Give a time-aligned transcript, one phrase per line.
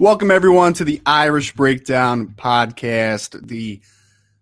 [0.00, 3.80] Welcome, everyone, to the Irish Breakdown podcast, the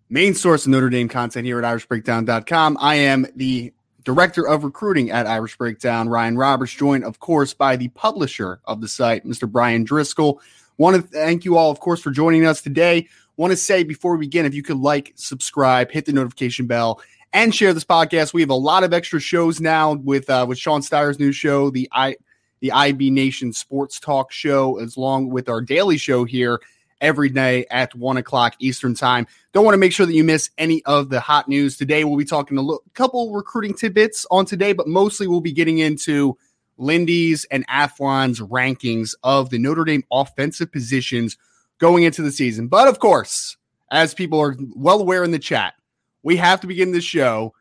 [0.07, 2.77] main source of Notre Dame content here at irishbreakdown.com.
[2.79, 7.75] I am the director of recruiting at Irish Breakdown, Ryan Roberts, joined, of course, by
[7.75, 9.51] the publisher of the site, Mr.
[9.51, 10.39] Brian Driscoll.
[10.77, 13.07] Want to thank you all, of course, for joining us today.
[13.35, 17.01] Want to say before we begin, if you could like, subscribe, hit the notification bell,
[17.33, 18.31] and share this podcast.
[18.31, 21.71] We have a lot of extra shows now with uh, with Sean Steyer's new show,
[21.71, 22.17] the I
[22.59, 26.59] the IB Nation Sports Talk Show, as long with our daily show here
[27.01, 29.27] every day at one o'clock Eastern Time.
[29.53, 32.03] Don't want to make sure that you miss any of the hot news today.
[32.03, 35.79] We'll be talking a lo- couple recruiting tidbits on today, but mostly we'll be getting
[35.79, 36.37] into
[36.77, 41.37] Lindy's and Athlon's rankings of the Notre Dame offensive positions
[41.79, 42.67] going into the season.
[42.67, 43.57] But of course,
[43.91, 45.75] as people are well aware in the chat,
[46.23, 47.53] we have to begin this show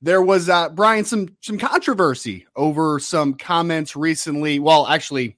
[0.00, 4.58] there was uh, Brian some some controversy over some comments recently.
[4.58, 5.36] Well, actually,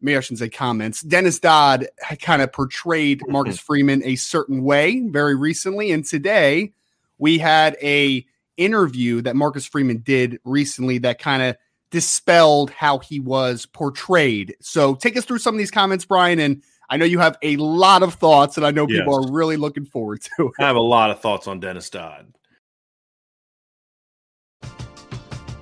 [0.00, 1.02] maybe I shouldn't say comments.
[1.02, 1.88] Dennis Dodd
[2.20, 3.32] kind of portrayed mm-hmm.
[3.32, 6.72] Marcus Freeman a certain way very recently, and today
[7.18, 8.26] we had a
[8.56, 11.56] interview that Marcus Freeman did recently that kind of
[11.90, 14.56] dispelled how he was portrayed.
[14.60, 17.56] So take us through some of these comments, Brian, and I know you have a
[17.56, 19.00] lot of thoughts, and I know yes.
[19.00, 20.48] people are really looking forward to.
[20.48, 20.52] It.
[20.58, 22.32] I have a lot of thoughts on Dennis Dodd.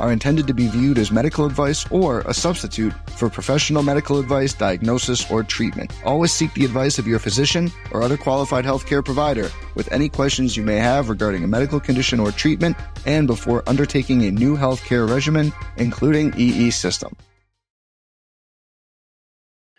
[0.00, 4.54] are intended to be viewed as medical advice or a substitute for professional medical advice,
[4.54, 5.92] diagnosis, or treatment.
[6.04, 10.56] Always seek the advice of your physician or other qualified healthcare provider with any questions
[10.56, 15.08] you may have regarding a medical condition or treatment and before undertaking a new healthcare
[15.08, 17.16] regimen, including EE system.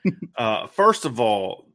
[0.36, 1.66] uh, first of all,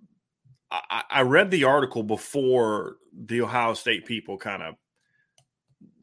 [0.71, 4.75] I, I read the article before the Ohio State people kind of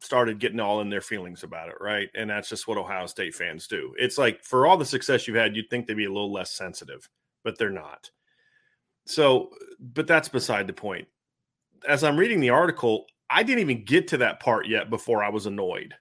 [0.02, 2.08] started getting all in their feelings about it, right?
[2.14, 3.94] And that's just what Ohio State fans do.
[3.98, 6.52] It's like for all the success you've had, you'd think they'd be a little less
[6.52, 7.08] sensitive,
[7.44, 8.10] but they're not.
[9.06, 9.50] So,
[9.80, 11.08] but that's beside the point.
[11.88, 15.30] As I'm reading the article, I didn't even get to that part yet before I
[15.30, 15.94] was annoyed.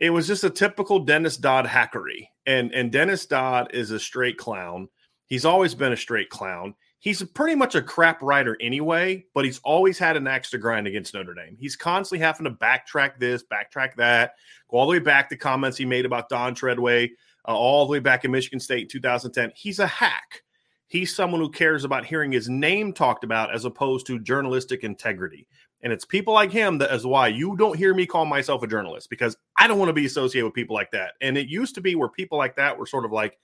[0.00, 2.26] It was just a typical Dennis Dodd hackery.
[2.46, 4.88] And and Dennis Dodd is a straight clown.
[5.26, 9.60] He's always been a straight clown he's pretty much a crap writer anyway, but he's
[9.62, 11.54] always had an axe to grind against Notre Dame.
[11.60, 14.32] He's constantly having to backtrack this, backtrack that,
[14.70, 17.08] go all the way back to comments he made about Don Treadwell,
[17.46, 19.52] uh, all the way back in Michigan State in 2010.
[19.54, 20.44] He's a hack.
[20.86, 25.46] He's someone who cares about hearing his name talked about as opposed to journalistic integrity.
[25.82, 28.66] And it's people like him that is why you don't hear me call myself a
[28.66, 31.12] journalist because I don't want to be associated with people like that.
[31.20, 33.36] And it used to be where people like that were sort of like,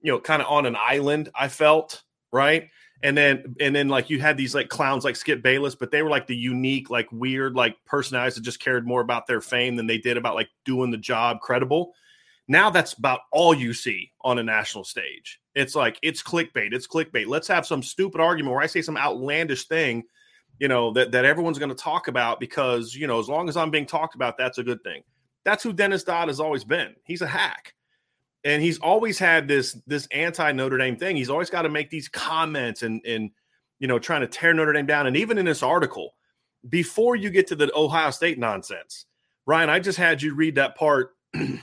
[0.00, 2.03] you know, kind of on an island, I felt
[2.34, 2.68] right?
[3.02, 6.02] And then and then like you had these like clowns like Skip Bayless, but they
[6.02, 9.76] were like the unique, like weird, like personalities that just cared more about their fame
[9.76, 11.94] than they did about like doing the job credible.
[12.48, 15.40] Now that's about all you see on a national stage.
[15.54, 16.72] It's like it's clickbait.
[16.72, 17.26] It's clickbait.
[17.26, 20.04] Let's have some stupid argument where I say some outlandish thing,
[20.58, 23.56] you know, that, that everyone's going to talk about because, you know, as long as
[23.56, 25.02] I'm being talked about, that's a good thing.
[25.44, 26.94] That's who Dennis Dodd has always been.
[27.04, 27.74] He's a hack
[28.44, 31.16] and he's always had this this anti Notre Dame thing.
[31.16, 33.30] He's always got to make these comments and and
[33.78, 35.06] you know trying to tear Notre Dame down.
[35.06, 36.14] And even in this article,
[36.68, 39.06] before you get to the Ohio State nonsense,
[39.46, 41.10] Ryan, I just had you read that part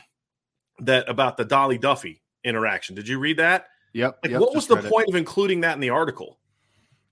[0.79, 2.95] that about the Dolly Duffy interaction.
[2.95, 3.67] Did you read that?
[3.93, 4.19] Yep.
[4.23, 5.11] Like, yep what was the point it.
[5.11, 6.39] of including that in the article?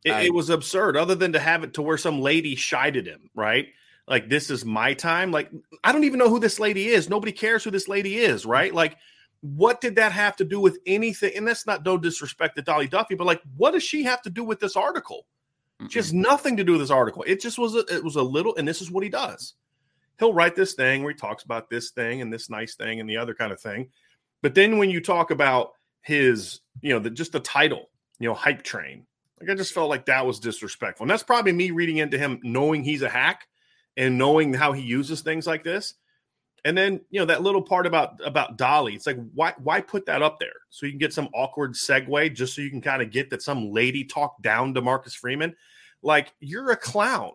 [0.06, 2.96] It, I, it, was absurd, other than to have it to where some lady shied
[2.96, 3.68] him, right?
[4.08, 5.32] Like this is my time.
[5.32, 5.52] Like
[5.84, 7.10] I don't even know who this lady is.
[7.10, 8.74] Nobody cares who this lady is, right?
[8.74, 8.98] Like
[9.42, 11.32] what did that have to do with anything?
[11.36, 14.30] And that's not no disrespect to Dolly Duffy, but like, what does she have to
[14.30, 15.26] do with this article?
[15.80, 15.90] Mm-hmm.
[15.90, 17.24] Just nothing to do with this article.
[17.26, 19.54] It just was a, it was a little, and this is what he does.
[20.20, 23.10] He'll write this thing where he talks about this thing and this nice thing and
[23.10, 23.90] the other kind of thing.
[24.42, 25.72] But then when you talk about
[26.02, 27.90] his, you know, the, just the title,
[28.20, 29.06] you know, hype train,
[29.40, 31.06] like I just felt like that was disrespectful.
[31.06, 33.48] And that's probably me reading into him knowing he's a hack
[33.96, 35.94] and knowing how he uses things like this.
[36.66, 38.96] And then you know that little part about about Dolly.
[38.96, 42.34] It's like why why put that up there so you can get some awkward segue
[42.36, 45.56] just so you can kind of get that some lady talked down to Marcus Freeman.
[46.02, 47.32] Like you're a clown,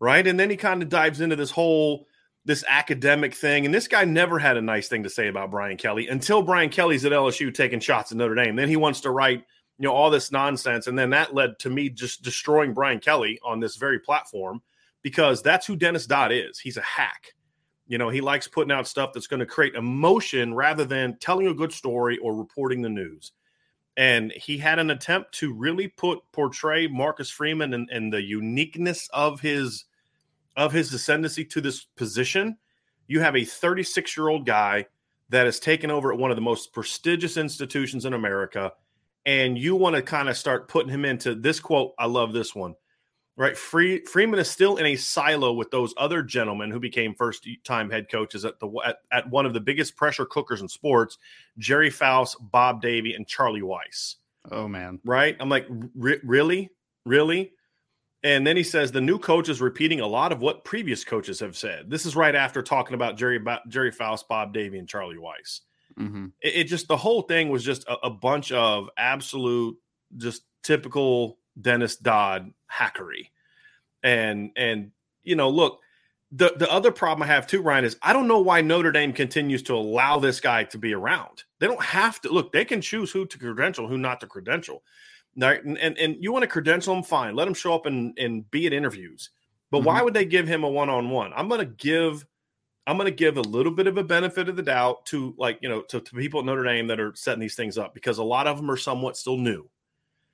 [0.00, 0.26] right?
[0.26, 2.06] And then he kind of dives into this whole
[2.44, 3.64] this academic thing.
[3.64, 6.70] And this guy never had a nice thing to say about Brian Kelly until Brian
[6.70, 8.56] Kelly's at LSU taking shots at Notre Dame.
[8.56, 9.44] Then he wants to write
[9.78, 13.38] you know all this nonsense, and then that led to me just destroying Brian Kelly
[13.44, 14.62] on this very platform
[15.02, 16.58] because that's who Dennis Dodd is.
[16.58, 17.34] He's a hack
[17.86, 21.46] you know, he likes putting out stuff that's going to create emotion rather than telling
[21.46, 23.32] a good story or reporting the news.
[23.96, 29.08] And he had an attempt to really put portray Marcus Freeman and, and the uniqueness
[29.12, 29.84] of his
[30.56, 32.58] of his ascendancy to this position.
[33.06, 34.86] You have a 36 year old guy
[35.30, 38.72] that has taken over at one of the most prestigious institutions in America,
[39.26, 41.92] and you want to kind of start putting him into this quote.
[41.98, 42.74] I love this one
[43.36, 43.56] right?
[43.56, 47.90] Free, Freeman is still in a silo with those other gentlemen who became first time
[47.90, 51.18] head coaches at the at, at one of the biggest pressure cookers in sports,
[51.58, 54.16] Gerry Faust, Bob Davie, and Charlie Weis.
[54.50, 55.36] Oh man, right?
[55.40, 56.70] I'm like, really,
[57.06, 57.52] really.
[58.24, 61.40] And then he says the new coach is repeating a lot of what previous coaches
[61.40, 61.90] have said.
[61.90, 65.60] This is right after talking about Jerry Gerry Faust, Bob Davie, and Charlie Weis.
[65.98, 66.26] Mm-hmm.
[66.40, 69.76] It, it, just the whole thing was just a, a bunch of absolute,
[70.16, 73.30] just typical Dennis Dodd hackery.
[74.02, 74.90] And and
[75.22, 75.80] you know, look,
[76.32, 79.12] the the other problem I have too, Ryan, is I don't know why Notre Dame
[79.12, 81.44] continues to allow this guy to be around.
[81.60, 84.82] They don't have to look, they can choose who to credential, who not to credential.
[85.40, 87.34] And, and, and you want to credential him, fine.
[87.34, 89.30] Let him show up and, and be at interviews.
[89.70, 89.86] But mm-hmm.
[89.86, 91.32] why would they give him a one-on-one?
[91.34, 92.26] I'm gonna give
[92.86, 95.68] I'm gonna give a little bit of a benefit of the doubt to like, you
[95.68, 98.24] know, to, to people at Notre Dame that are setting these things up because a
[98.24, 99.68] lot of them are somewhat still new.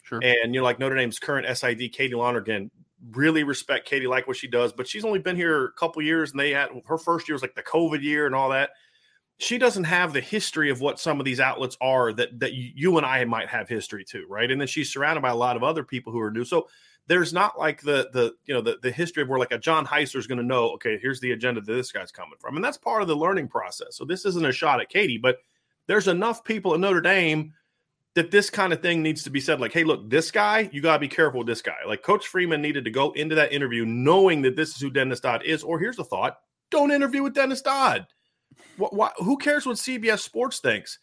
[0.09, 0.21] Sure.
[0.23, 2.71] And you know, like Notre Dame's current SID, Katie Lonergan,
[3.11, 6.31] really respect Katie, like what she does, but she's only been here a couple years,
[6.31, 8.71] and they had her first year was like the COVID year and all that.
[9.37, 12.97] She doesn't have the history of what some of these outlets are that that you
[12.97, 14.51] and I might have history to, right?
[14.51, 16.45] And then she's surrounded by a lot of other people who are new.
[16.45, 16.69] So
[17.07, 19.87] there's not like the the you know the, the history of where like a John
[19.87, 22.57] Heisler is going to know, okay, here's the agenda that this guy's coming from.
[22.57, 23.97] And that's part of the learning process.
[23.97, 25.37] So this isn't a shot at Katie, but
[25.87, 27.53] there's enough people at Notre Dame
[28.19, 30.83] that this kind of thing needs to be said like, hey, look, this guy, you
[30.83, 31.77] got to be careful with this guy.
[31.87, 35.21] Like Coach Freeman needed to go into that interview knowing that this is who Dennis
[35.21, 35.63] Dodd is.
[35.63, 36.39] Or here's the thought
[36.73, 38.09] don't interview with Dennis Dodd.
[38.77, 40.99] Who cares what CBS Sports thinks?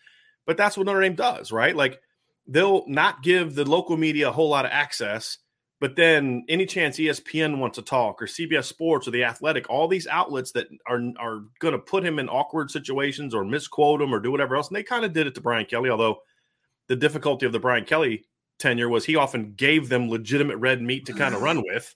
[0.46, 1.74] But that's what Notre Dame does, right?
[1.74, 2.02] Like
[2.48, 5.38] they'll not give the local media a whole lot of access.
[5.80, 9.88] But then, any chance ESPN wants to talk, or CBS Sports, or the Athletic, all
[9.88, 14.14] these outlets that are are going to put him in awkward situations, or misquote him,
[14.14, 15.90] or do whatever else, and they kind of did it to Brian Kelly.
[15.90, 16.20] Although
[16.88, 18.26] the difficulty of the Brian Kelly
[18.60, 21.96] tenure was he often gave them legitimate red meat to kind of run with.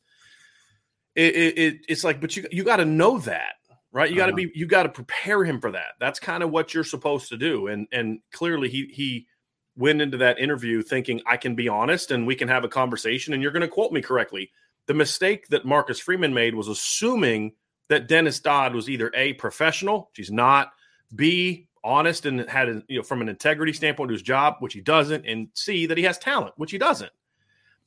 [1.15, 3.55] It, it, it, it's like, but you you got to know that,
[3.91, 4.09] right?
[4.09, 4.49] You got to uh-huh.
[4.51, 5.93] be you got to prepare him for that.
[5.99, 7.67] That's kind of what you're supposed to do.
[7.67, 9.27] And and clearly he he
[9.75, 13.33] went into that interview thinking I can be honest and we can have a conversation
[13.33, 14.51] and you're going to quote me correctly.
[14.87, 17.53] The mistake that Marcus Freeman made was assuming
[17.87, 20.73] that Dennis Dodd was either a professional, she's not,
[21.15, 24.81] B honest and had you know from an integrity standpoint to his job, which he
[24.81, 27.11] doesn't, and C that he has talent, which he doesn't.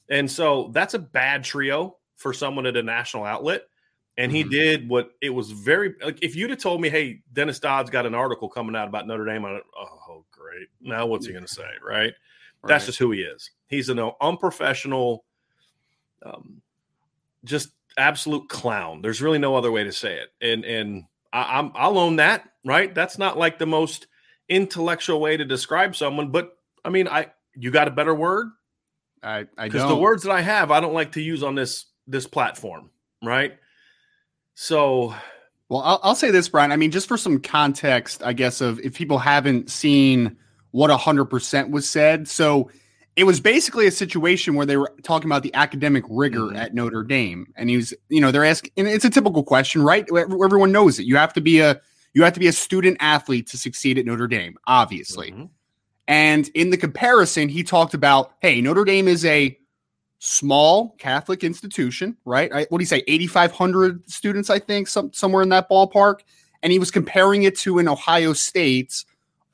[0.08, 3.62] And so that's a bad trio for someone at a national outlet.
[4.18, 4.50] And he mm-hmm.
[4.50, 8.04] did what it was very like if you'd have told me, hey, Dennis Dodd's got
[8.04, 10.68] an article coming out about Notre Dame, I oh great.
[10.80, 11.62] Now what's he gonna say?
[11.82, 11.96] Right?
[11.96, 12.12] right.
[12.64, 13.50] That's just who he is.
[13.68, 15.25] He's an unprofessional,
[16.25, 16.61] um,
[17.44, 19.00] just absolute clown.
[19.00, 20.28] There's really no other way to say it.
[20.42, 22.95] And and I, I'm I'll own that, right?
[22.95, 24.07] That's not like the most
[24.49, 28.49] intellectual way to describe someone, but I mean, I you got a better word?
[29.23, 31.87] I I because the words that I have, I don't like to use on this
[32.07, 32.90] this platform,
[33.23, 33.54] right?
[34.54, 35.14] So,
[35.69, 36.73] well, I'll, I'll say this, Brian.
[36.73, 40.37] I mean, just for some context, I guess of if people haven't seen
[40.73, 42.71] what hundred percent was said, so
[43.14, 46.57] it was basically a situation where they were talking about the academic rigor mm-hmm.
[46.57, 49.83] at Notre Dame, and he was, you know, they're asking, and it's a typical question,
[49.83, 50.07] right?
[50.14, 51.07] Everyone knows it.
[51.07, 51.81] You have to be a
[52.14, 55.31] you have to be a student athlete to succeed at Notre Dame, obviously.
[55.31, 55.45] Mm-hmm.
[56.09, 59.57] And in the comparison, he talked about, hey, Notre Dame is a
[60.19, 62.52] small Catholic institution, right?
[62.52, 66.21] I, what do you say, 8,500 students, I think, some, somewhere in that ballpark.
[66.62, 69.04] And he was comparing it to an Ohio State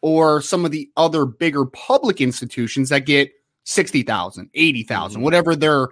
[0.00, 3.32] or some of the other bigger public institutions that get
[3.64, 5.24] 60,000, 80,000, mm-hmm.
[5.24, 5.88] whatever their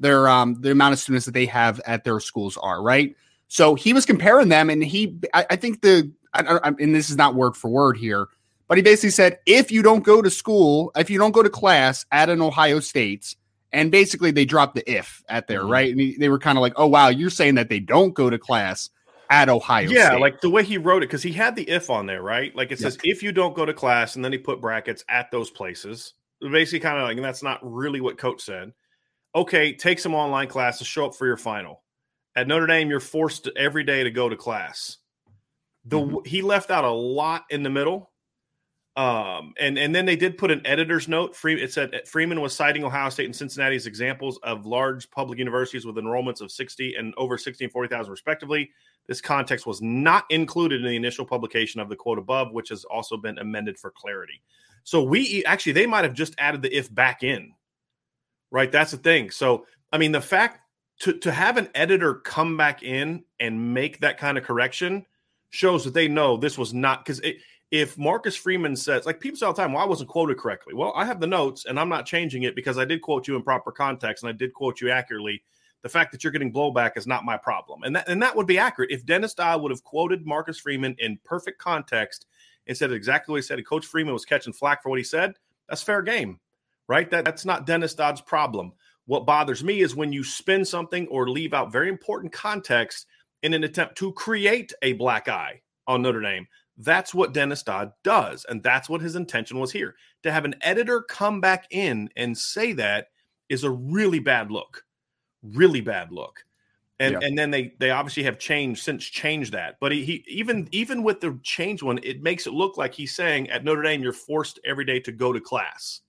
[0.00, 3.16] their um the amount of students that they have at their schools are, right?
[3.48, 7.10] So he was comparing them, and he, I, I think the, I, I, and this
[7.10, 8.28] is not word for word here,
[8.68, 11.48] but he basically said if you don't go to school, if you don't go to
[11.48, 13.34] class at an Ohio State,
[13.72, 15.70] and basically they dropped the if at there, mm-hmm.
[15.70, 15.90] right?
[15.90, 18.28] And he, they were kind of like, oh wow, you're saying that they don't go
[18.28, 18.90] to class
[19.30, 19.88] at Ohio.
[19.88, 20.20] Yeah, State.
[20.20, 22.54] like the way he wrote it, because he had the if on there, right?
[22.54, 25.30] Like it says if you don't go to class, and then he put brackets at
[25.30, 26.14] those places.
[26.40, 28.72] Basically, kind of like, and that's not really what coach said.
[29.34, 31.80] Okay, take some online classes, show up for your final.
[32.36, 34.98] At Notre Dame, you're forced every day to go to class.
[35.84, 36.16] The mm-hmm.
[36.24, 38.10] he left out a lot in the middle.
[38.96, 41.36] Um, and and then they did put an editor's note.
[41.36, 45.38] Free, it said Freeman was citing Ohio State and Cincinnati as examples of large public
[45.38, 48.70] universities with enrollments of 60 and over 60 and 40,000 respectively.
[49.06, 52.84] This context was not included in the initial publication of the quote above, which has
[52.84, 54.42] also been amended for clarity.
[54.82, 57.52] So we actually they might have just added the if back in,
[58.50, 58.72] right?
[58.72, 59.30] That's the thing.
[59.30, 60.58] So I mean, the fact
[61.00, 65.06] to to have an editor come back in and make that kind of correction
[65.50, 67.20] shows that they know this was not because
[67.70, 70.74] if Marcus Freeman says like people say all the time, well, I wasn't quoted correctly.
[70.74, 73.36] Well, I have the notes and I'm not changing it because I did quote you
[73.36, 75.42] in proper context and I did quote you accurately.
[75.82, 77.84] The fact that you're getting blowback is not my problem.
[77.84, 78.90] And that and that would be accurate.
[78.90, 82.26] If Dennis Dye would have quoted Marcus Freeman in perfect context
[82.66, 85.04] instead of exactly what he said, and Coach Freeman was catching flack for what he
[85.04, 85.34] said,
[85.68, 86.40] that's fair game.
[86.88, 87.08] Right?
[87.10, 88.72] That that's not Dennis Dodd's problem.
[89.08, 93.06] What bothers me is when you spin something or leave out very important context
[93.42, 96.46] in an attempt to create a black eye on Notre Dame.
[96.76, 98.44] That's what Dennis Dodd does.
[98.50, 99.94] And that's what his intention was here.
[100.24, 103.06] To have an editor come back in and say that
[103.48, 104.84] is a really bad look.
[105.42, 106.44] Really bad look.
[107.00, 107.26] And yeah.
[107.26, 109.76] and then they they obviously have changed since changed that.
[109.80, 113.16] But he, he even even with the change one, it makes it look like he's
[113.16, 116.02] saying at Notre Dame you're forced every day to go to class.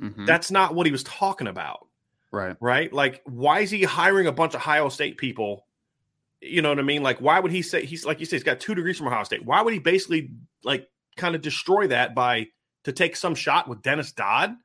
[0.00, 0.26] Mm-hmm.
[0.26, 1.88] That's not what he was talking about.
[2.34, 2.56] Right.
[2.60, 2.92] Right.
[2.92, 5.66] Like, why is he hiring a bunch of Ohio State people?
[6.40, 7.02] You know what I mean?
[7.02, 9.22] Like, why would he say he's like you say he's got two degrees from Ohio
[9.22, 9.44] State?
[9.44, 10.32] Why would he basically
[10.64, 12.48] like kind of destroy that by
[12.84, 14.56] to take some shot with Dennis Dodd?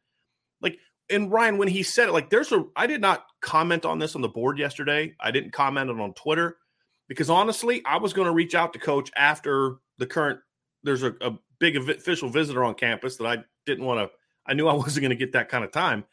[0.61, 0.79] Like,
[1.11, 4.15] and Ryan, when he said it, like, there's a I did not comment on this
[4.15, 5.15] on the board yesterday.
[5.19, 6.57] I didn't comment it on Twitter
[7.07, 10.39] because honestly, I was going to reach out to coach after the current
[10.83, 14.15] there's a, a big official visitor on campus that I didn't want to
[14.47, 16.05] I knew I wasn't going to get that kind of time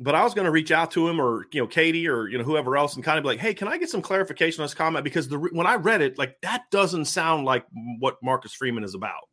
[0.00, 2.38] but I was going to reach out to him or you know Katie or you
[2.38, 4.64] know whoever else and kind of be like, hey, can I get some clarification on
[4.64, 5.04] this comment?
[5.04, 7.66] Because the when I read it, like that doesn't sound like
[7.98, 9.28] what Marcus Freeman is about.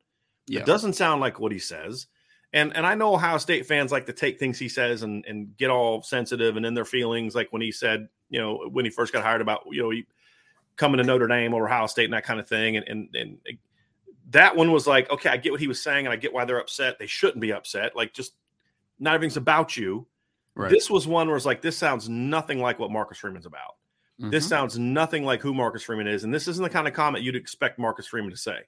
[0.45, 0.59] Yeah.
[0.59, 2.07] It doesn't sound like what he says.
[2.51, 5.55] And and I know Ohio State fans like to take things he says and and
[5.57, 8.91] get all sensitive and in their feelings, like when he said, you know, when he
[8.91, 10.05] first got hired about you know he
[10.75, 13.37] coming to Notre Dame or Ohio State and that kind of thing, and and and
[14.31, 16.43] that one was like, okay, I get what he was saying and I get why
[16.43, 16.99] they're upset.
[16.99, 17.95] They shouldn't be upset.
[17.95, 18.33] Like just
[18.99, 20.05] not everything's about you
[20.57, 20.71] Right.
[20.71, 23.75] This was one where it's like, this sounds nothing like what Marcus Freeman's about.
[24.19, 24.31] Mm-hmm.
[24.31, 26.23] This sounds nothing like who Marcus Freeman is.
[26.23, 28.61] And this isn't the kind of comment you'd expect Marcus Freeman to say.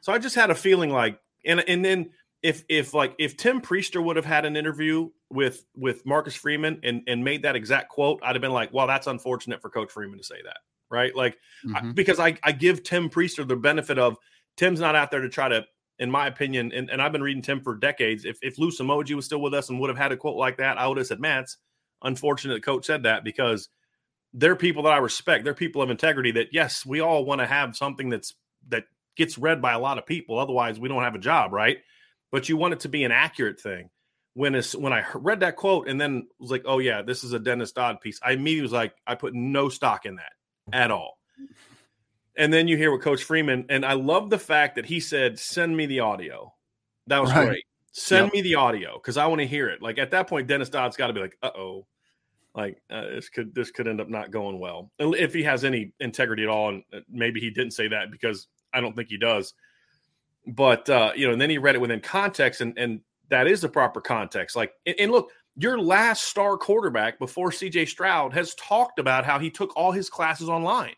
[0.00, 2.10] So I just had a feeling like, and and then
[2.42, 6.80] if if like if Tim Prister would have had an interview with with Marcus Freeman
[6.84, 9.90] and and made that exact quote, I'd have been like, well, that's unfortunate for Coach
[9.90, 10.58] Freeman to say that,
[10.90, 11.14] right?
[11.14, 11.76] Like mm-hmm.
[11.76, 14.16] I, because I I give Tim Prister the benefit of
[14.56, 15.64] Tim's not out there to try to
[16.02, 18.24] in my opinion, and, and I've been reading Tim for decades.
[18.24, 20.56] If if Lou Somogyi was still with us and would have had a quote like
[20.56, 21.56] that, I would have said, "Man, it's
[22.02, 23.68] unfortunate the coach said that because
[24.34, 25.44] they're people that I respect.
[25.44, 26.32] They're people of integrity.
[26.32, 28.34] That yes, we all want to have something that's
[28.68, 28.84] that
[29.16, 30.40] gets read by a lot of people.
[30.40, 31.78] Otherwise, we don't have a job, right?
[32.32, 33.90] But you want it to be an accurate thing.
[34.34, 37.32] When it's when I read that quote and then was like, "Oh yeah, this is
[37.32, 40.32] a Dennis Dodd piece," I immediately was like, I put no stock in that
[40.72, 41.18] at all.
[42.36, 45.38] And then you hear what Coach Freeman, and I love the fact that he said,
[45.38, 46.54] "Send me the audio."
[47.06, 47.48] That was right.
[47.48, 47.64] great.
[47.92, 48.32] Send yep.
[48.32, 49.82] me the audio because I want to hear it.
[49.82, 51.86] Like at that point, Dennis Dodd's got to be like, "Uh oh,
[52.54, 55.92] like uh, this could this could end up not going well." If he has any
[56.00, 59.18] integrity at all, and uh, maybe he didn't say that because I don't think he
[59.18, 59.52] does.
[60.46, 63.60] But uh, you know, and then he read it within context, and and that is
[63.60, 64.56] the proper context.
[64.56, 69.38] Like, and, and look, your last star quarterback before CJ Stroud has talked about how
[69.38, 70.94] he took all his classes online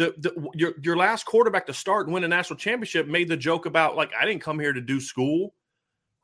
[0.00, 3.36] the, the your your last quarterback to start and win a national championship made the
[3.36, 5.54] joke about like I didn't come here to do school,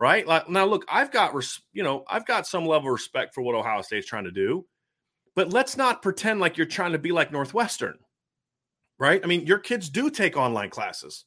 [0.00, 0.26] right?
[0.26, 3.42] Like now, look, I've got res, you know I've got some level of respect for
[3.42, 4.64] what Ohio State's trying to do,
[5.35, 7.99] but let's not pretend like you're trying to be like Northwestern,
[8.99, 9.21] right?
[9.23, 11.26] I mean, your kids do take online classes.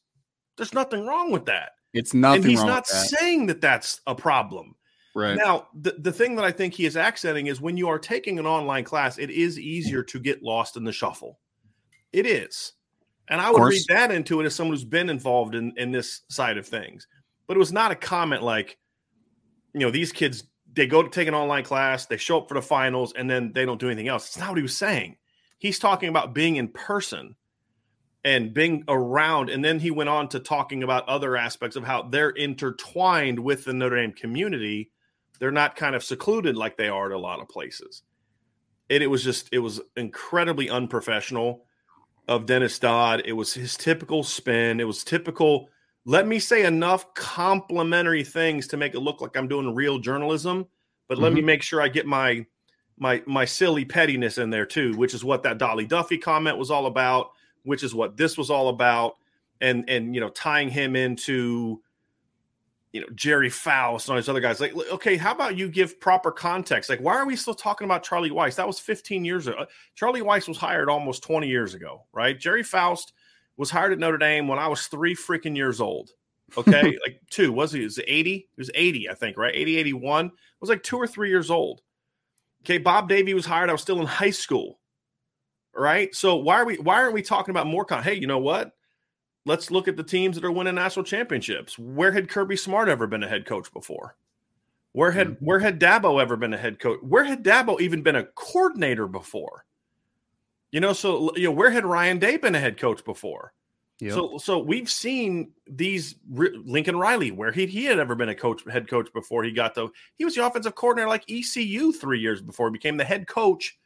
[0.58, 1.74] There's nothing wrong with that.
[1.94, 2.42] It's nothing.
[2.42, 3.10] And he's not that.
[3.10, 4.76] saying that that's a problem.
[5.16, 5.38] Right.
[5.38, 8.40] Now, the, the thing that I think he is accenting is when you are taking
[8.40, 11.40] an online class, it is easier to get lost in the shuffle.
[12.12, 12.74] It is.
[13.30, 16.22] And I would read that into it as someone who's been involved in, in this
[16.30, 17.08] side of things.
[17.48, 18.78] But it was not a comment like,
[19.74, 20.44] you know, these kids,
[20.74, 23.52] they go to take an online class, they show up for the finals, and then
[23.54, 24.28] they don't do anything else.
[24.28, 25.18] It's not what he was saying.
[25.60, 27.36] He's talking about being in person
[28.24, 29.50] and being around.
[29.50, 33.64] And then he went on to talking about other aspects of how they're intertwined with
[33.64, 34.92] the Notre Dame community.
[35.40, 38.02] They're not kind of secluded like they are at a lot of places.
[38.90, 41.66] And it was just, it was incredibly unprofessional
[42.30, 43.24] of Dennis Dodd.
[43.26, 44.80] It was his typical spin.
[44.80, 45.68] It was typical.
[46.06, 50.68] Let me say enough complimentary things to make it look like I'm doing real journalism,
[51.08, 51.38] but let mm-hmm.
[51.38, 52.46] me make sure I get my
[53.00, 56.70] my my silly pettiness in there too, which is what that Dolly Duffy comment was
[56.70, 57.32] all about,
[57.64, 59.16] which is what this was all about,
[59.60, 61.82] and and you know tying him into
[62.92, 64.60] you know Gerry Faust and all these other guys.
[64.60, 66.90] Like, okay, how about you give proper context?
[66.90, 68.56] Like, why are we still talking about Charlie Weis?
[68.56, 69.66] That was 15 years ago.
[69.96, 72.40] Charlie Weis was hired almost 20 years ago, right?
[72.40, 73.14] Gerry Faust
[73.58, 76.12] was hired at Notre Dame when I was three freaking years old.
[76.58, 77.84] Okay, like two was he?
[77.84, 78.32] Was 80?
[78.32, 79.54] He was 80, I think, right?
[79.54, 80.26] 80, 81.
[80.28, 81.82] I was like two or three years old.
[82.64, 83.70] Okay, Bob Davie was hired.
[83.70, 84.80] I was still in high school.
[85.76, 86.14] Right.
[86.14, 88.04] So why are we why aren't we talking about more con?
[88.04, 88.72] Hey, you know what?
[89.50, 91.78] Let's look at the teams that are winning national championships.
[91.78, 94.16] Where had Kirby Smart ever been a head coach before?
[94.94, 95.46] Where had mm-hmm.
[95.46, 97.00] where had Dabo ever been a head coach?
[97.02, 99.66] Where had Dabo even been a coordinator before?
[100.72, 103.54] You know, so you know, where had Ryan Day been a head coach before?
[104.00, 104.14] Yep.
[104.14, 108.62] So so we've seen these Lincoln Riley, where he he had ever been a coach
[108.70, 112.42] head coach before he got the he was the offensive coordinator like ECU three years
[112.42, 113.78] before he became the head coach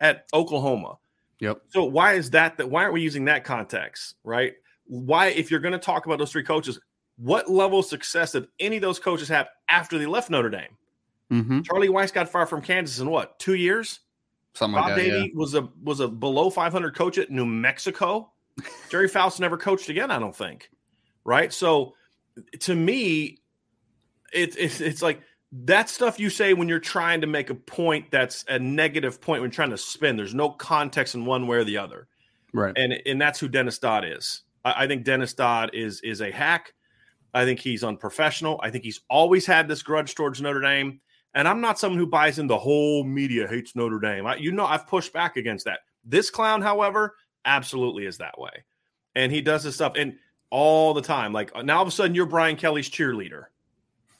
[0.00, 0.96] at Oklahoma.
[1.40, 1.60] Yep.
[1.68, 4.54] So why is that that why aren't we using that context, right?
[4.90, 6.80] Why, if you're going to talk about those three coaches,
[7.16, 10.76] what level of success did any of those coaches have after they left Notre Dame?
[11.30, 11.60] Mm-hmm.
[11.60, 14.00] Charlie Weis got fired from Kansas in what two years?
[14.54, 15.06] Something Bob like that.
[15.06, 15.26] Yeah.
[15.32, 18.32] was a was a below 500 coach at New Mexico.
[18.90, 20.10] Gerry Faust never coached again.
[20.10, 20.70] I don't think.
[21.22, 21.52] Right.
[21.52, 21.94] So
[22.58, 23.38] to me,
[24.32, 25.20] it's it's it's like
[25.52, 29.42] that stuff you say when you're trying to make a point that's a negative point
[29.42, 30.16] when trying to spin.
[30.16, 32.08] There's no context in one way or the other.
[32.52, 32.76] Right.
[32.76, 34.42] And and that's who Dennis Dodd is.
[34.64, 36.74] I, I think Dennis Dodd is is a hack.
[37.32, 38.60] I think he's unprofessional.
[38.62, 41.00] I think he's always had this grudge towards Notre Dame.
[41.32, 44.26] And I'm not someone who buys in the whole media hates Notre Dame.
[44.26, 45.80] I, you know, I've pushed back against that.
[46.04, 48.64] This clown, however, absolutely is that way.
[49.14, 50.16] And he does this stuff and
[50.50, 51.32] all the time.
[51.32, 53.44] Like now all of a sudden you're Brian Kelly's cheerleader.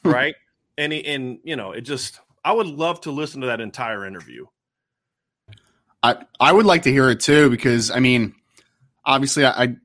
[0.03, 0.35] Right.
[0.79, 4.07] and he, and you know, it just I would love to listen to that entire
[4.07, 4.47] interview.
[6.03, 8.35] I I would like to hear it too because I mean,
[9.05, 9.77] obviously I, I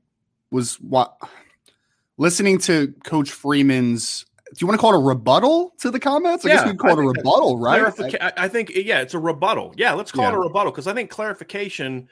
[0.50, 1.16] was what
[2.18, 4.24] listening to Coach Freeman's.
[4.46, 6.44] Do you want to call it a rebuttal to the comments?
[6.44, 7.92] I Yeah, guess we'd call it a rebuttal, right?
[8.20, 9.74] I, I think yeah, it's a rebuttal.
[9.76, 12.08] Yeah, let's call it a rebuttal because I think clarification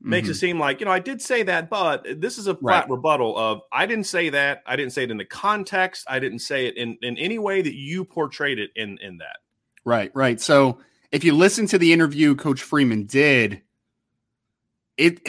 [0.00, 0.36] makes it Mhm.
[0.36, 3.60] seem like you know I did say that, but this is a flat rebuttal of
[3.70, 4.62] I didn't say that.
[4.66, 6.04] I didn't say it in the context.
[6.08, 9.36] I didn't say it in in any way that you portrayed it in in that.
[9.84, 10.40] Right, right.
[10.40, 10.78] So
[11.12, 13.60] if you listen to the interview Coach Freeman did,
[14.96, 15.20] it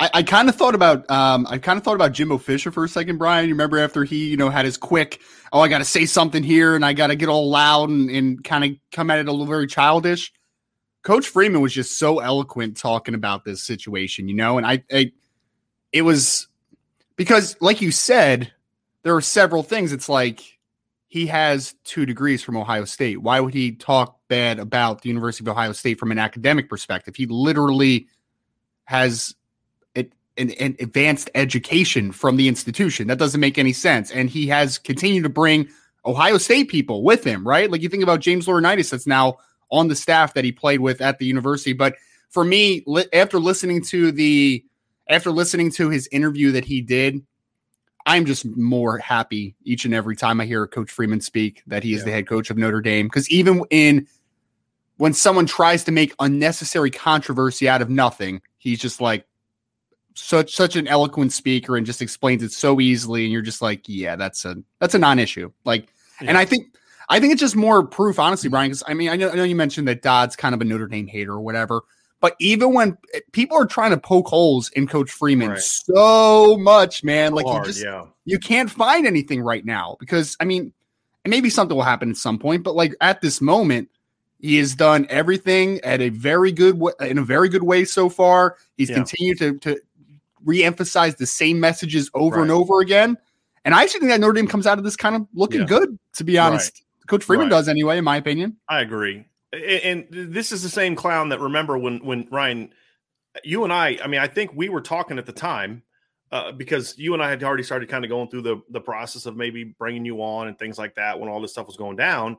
[0.00, 2.84] I, I kind of thought about um I kind of thought about Jimbo Fisher for
[2.84, 3.48] a second, Brian.
[3.48, 5.20] You remember after he, you know, had his quick,
[5.52, 8.64] oh, I gotta say something here and I gotta get all loud and, and kind
[8.64, 10.32] of come at it a little very childish.
[11.02, 15.12] Coach Freeman was just so eloquent talking about this situation, you know, and I, I
[15.92, 16.48] it was
[17.16, 18.52] because like you said,
[19.02, 19.92] there are several things.
[19.92, 20.42] It's like
[21.06, 23.22] he has two degrees from Ohio State.
[23.22, 27.14] Why would he talk bad about the University of Ohio State from an academic perspective?
[27.14, 28.08] He literally
[28.86, 29.36] has
[30.36, 33.06] an, an advanced education from the institution.
[33.08, 34.10] That doesn't make any sense.
[34.10, 35.68] And he has continued to bring
[36.06, 37.70] Ohio State people with him, right?
[37.70, 39.38] Like you think about James Laurinaitis, that's now
[39.70, 41.72] on the staff that he played with at the university.
[41.72, 41.94] But
[42.30, 44.64] for me, li- after listening to the
[45.08, 47.24] after listening to his interview that he did,
[48.06, 51.94] I'm just more happy each and every time I hear Coach Freeman speak that he
[51.94, 52.06] is Yeah.
[52.06, 53.06] the head coach of Notre Dame.
[53.06, 54.06] Because even in
[54.96, 59.26] when someone tries to make unnecessary controversy out of nothing, he's just like
[60.14, 63.24] such such an eloquent speaker and just explains it so easily.
[63.24, 65.50] And you're just like, yeah, that's a that's a non-issue.
[65.64, 65.88] Like,
[66.20, 66.74] and I think
[67.08, 68.70] I think it's just more proof, honestly, Brian.
[68.70, 70.86] Because I mean, I know I know you mentioned that Dodd's kind of a Notre
[70.86, 71.82] Dame hater or whatever.
[72.20, 75.58] But even when eh, people are trying to poke holes in Coach Freeman Right.
[75.58, 78.06] so much, man, like Hard, you just yeah.
[78.24, 80.72] you can't find anything right now because I mean,
[81.26, 83.90] maybe something will happen at some point, but like at this moment,
[84.40, 88.08] he has done everything at a very good way, in a very good way so
[88.08, 88.56] far.
[88.78, 88.96] He's Yeah.
[88.96, 89.80] continued to to
[90.44, 93.16] re-emphasize the same messages over and over again.
[93.64, 95.66] And I actually think that Notre Dame comes out of this kind of looking Yeah.
[95.66, 96.82] good, to be honest.
[97.06, 97.50] Coach Freeman Right.
[97.56, 98.56] does anyway, in my opinion.
[98.68, 99.24] I agree.
[99.52, 102.72] And this is the same clown that remember when when Ryan,
[103.42, 103.98] you and I.
[104.02, 105.82] I mean, I think we were talking at the time
[106.32, 109.26] uh, because you and I had already started kind of going through the the process
[109.26, 111.96] of maybe bringing you on and things like that when all this stuff was going
[111.96, 112.36] down.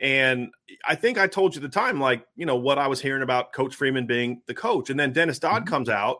[0.00, 0.50] And
[0.84, 3.22] I think I told you at the time, like you know what I was hearing
[3.22, 5.66] about Coach Freeman being the coach, and then Dennis Dodd Mhm.
[5.68, 6.18] comes out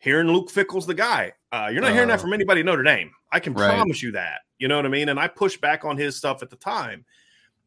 [0.00, 1.32] hearing Luke Fickell's the guy.
[1.52, 2.22] Uh, you're not hearing that Oh.
[2.22, 3.12] from anybody Notre Dame.
[3.32, 3.68] I can Right.
[3.72, 4.40] promise you that.
[4.58, 5.08] You know what I mean?
[5.08, 7.04] And I pushed back on his stuff at the time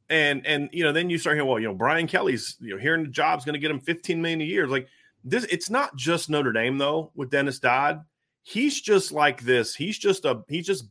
[0.09, 2.77] and and you know then you start hearing well you know brian kelly's you know
[2.77, 4.85] hearing the job's going to get him 15 million a year like
[5.23, 8.03] this it's not just notre dame though with dennis dodd
[8.43, 10.83] he's just like this he's just a he's just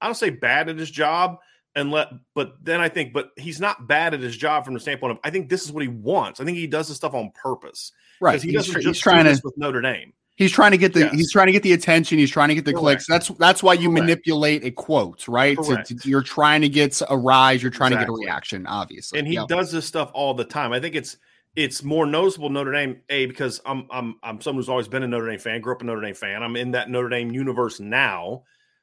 [0.00, 1.38] i don't say bad at his job
[1.74, 4.80] and let but then i think but he's not bad at his job from the
[4.80, 7.12] standpoint of i think this is what he wants i think he does this stuff
[7.12, 8.40] on purpose Right.
[8.40, 10.92] he He's, doesn't tr- just he's trying to with notre dame He's trying to get
[10.94, 11.12] the Yes.
[11.14, 12.18] he's trying to get the attention.
[12.18, 13.04] He's trying to get the Correct.
[13.04, 13.06] clicks.
[13.06, 14.00] That's that's why you Correct.
[14.02, 15.56] manipulate a quote, right?
[15.62, 17.62] To- to- you're trying to get a rise.
[17.62, 18.66] You're trying to get a reaction.
[18.66, 19.46] Obviously, and he Yep.
[19.48, 20.72] does this stuff all the time.
[20.72, 21.16] I think it's
[21.56, 25.06] it's more noticeable Notre Dame a because I'm I'm I'm someone who's always been a
[25.06, 26.42] Notre Dame fan, grew up a Notre Dame fan.
[26.42, 28.42] I'm in that Notre Dame universe now,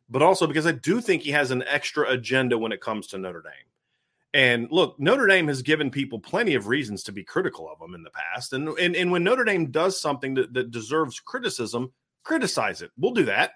[0.10, 3.18] but also because I do think he has an extra agenda when it comes to
[3.18, 3.52] Notre Dame.
[4.34, 7.94] And look, Notre Dame has given people plenty of reasons to be critical of them
[7.96, 8.54] in the past.
[8.54, 11.92] And and, and when Notre Dame does something that, that deserves criticism,
[12.24, 12.92] criticize it.
[12.98, 13.54] We'll do that.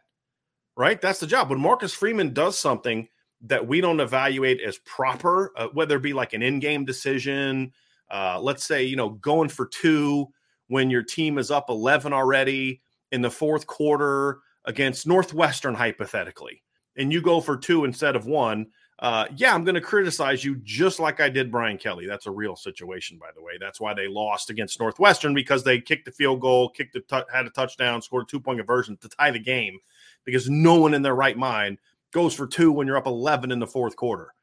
[0.76, 1.00] Right?
[1.00, 1.50] That's the job.
[1.50, 3.08] When Marcus Freeman does something
[3.42, 7.72] that we don't evaluate as proper, uh, whether it be like an in-game decision,
[8.12, 10.28] uh, let's say you know going for two
[10.68, 16.64] when your team is up 11 already in the fourth quarter against Northwestern, hypothetically,
[16.98, 18.68] and you go for two instead of one.
[18.99, 22.08] Uh, yeah, I'm going to criticize you just like I did Brian Kelly.
[22.08, 23.53] That's a real situation, by the way.
[23.60, 27.25] That's why they lost against Northwestern because they kicked the field goal, kicked the tu-
[27.31, 29.79] had a touchdown, scored a two point conversion to tie the game
[30.23, 31.77] because no one in their right mind
[32.13, 34.34] goes for two when you're up 11 in the fourth quarter,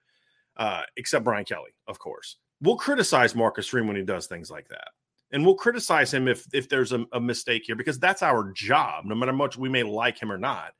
[0.58, 2.36] uh, except Brian Kelly, of course.
[2.60, 4.88] We'll criticize Marcus Freeman when he does things like that.
[5.32, 9.06] And we'll criticize him if if there's a, a mistake here because that's our job,
[9.06, 10.74] no matter much we may like him or not.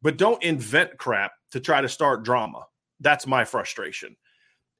[0.00, 2.64] But don't invent crap to try to start drama.
[3.00, 4.16] That's my frustration.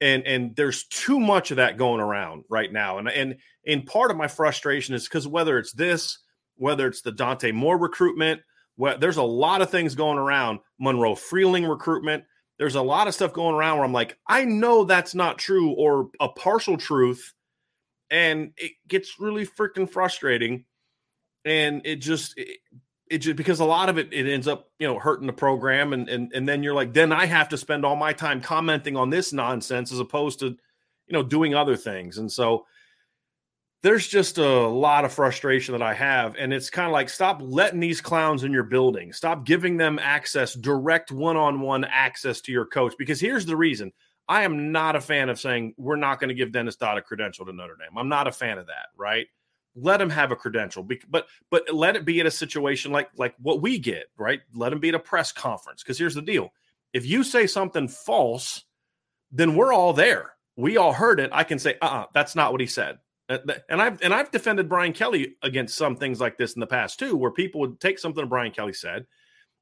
[0.01, 2.99] And and there's too much of that going around right now.
[2.99, 6.19] And and and part of my frustration is because whether it's this,
[6.57, 8.41] whether it's the Dante Moore recruitment,
[8.77, 10.61] well, there's a lot of things going around.
[10.79, 12.25] Monroe Freeling recruitment.
[12.59, 15.73] There's a lot of stuff going around where I'm like, I know that's not true
[15.73, 17.33] or a partial truth.
[18.11, 20.65] And it gets really freaking frustrating.
[21.45, 22.59] And it just, it,
[23.11, 25.93] it just, because a lot of it, it ends up, you know, hurting the program.
[25.93, 28.97] And, and, and then you're like, then I have to spend all my time commenting
[28.97, 32.19] on this nonsense as opposed to, you know, doing other things.
[32.19, 32.67] And so
[33.83, 36.37] there's just a lot of frustration that I have.
[36.39, 39.99] And it's kind of like, stop letting these clowns in your building, stop giving them
[39.99, 42.95] access, direct one on one access to your coach.
[42.97, 43.93] Because here's the reason
[44.29, 47.03] I am not a fan of saying we're not going to give Dennis Dodd a
[47.03, 47.99] credential to Notre Dame.
[47.99, 49.27] I'm not a fan of that, right?
[49.77, 53.35] Let him have a credential, but but let it be at a situation like like
[53.39, 54.41] what we get, right?
[54.53, 55.83] Let him be at a press conference.
[55.83, 56.53] Because here's the deal:
[56.93, 58.65] if you say something false,
[59.31, 60.33] then we're all there.
[60.57, 61.31] We all heard it.
[61.33, 62.99] I can say, uh, uh-uh, that's not what he said.
[63.29, 66.99] And I've and I've defended Brian Kelly against some things like this in the past
[66.99, 69.07] too, where people would take something Brian Kelly said,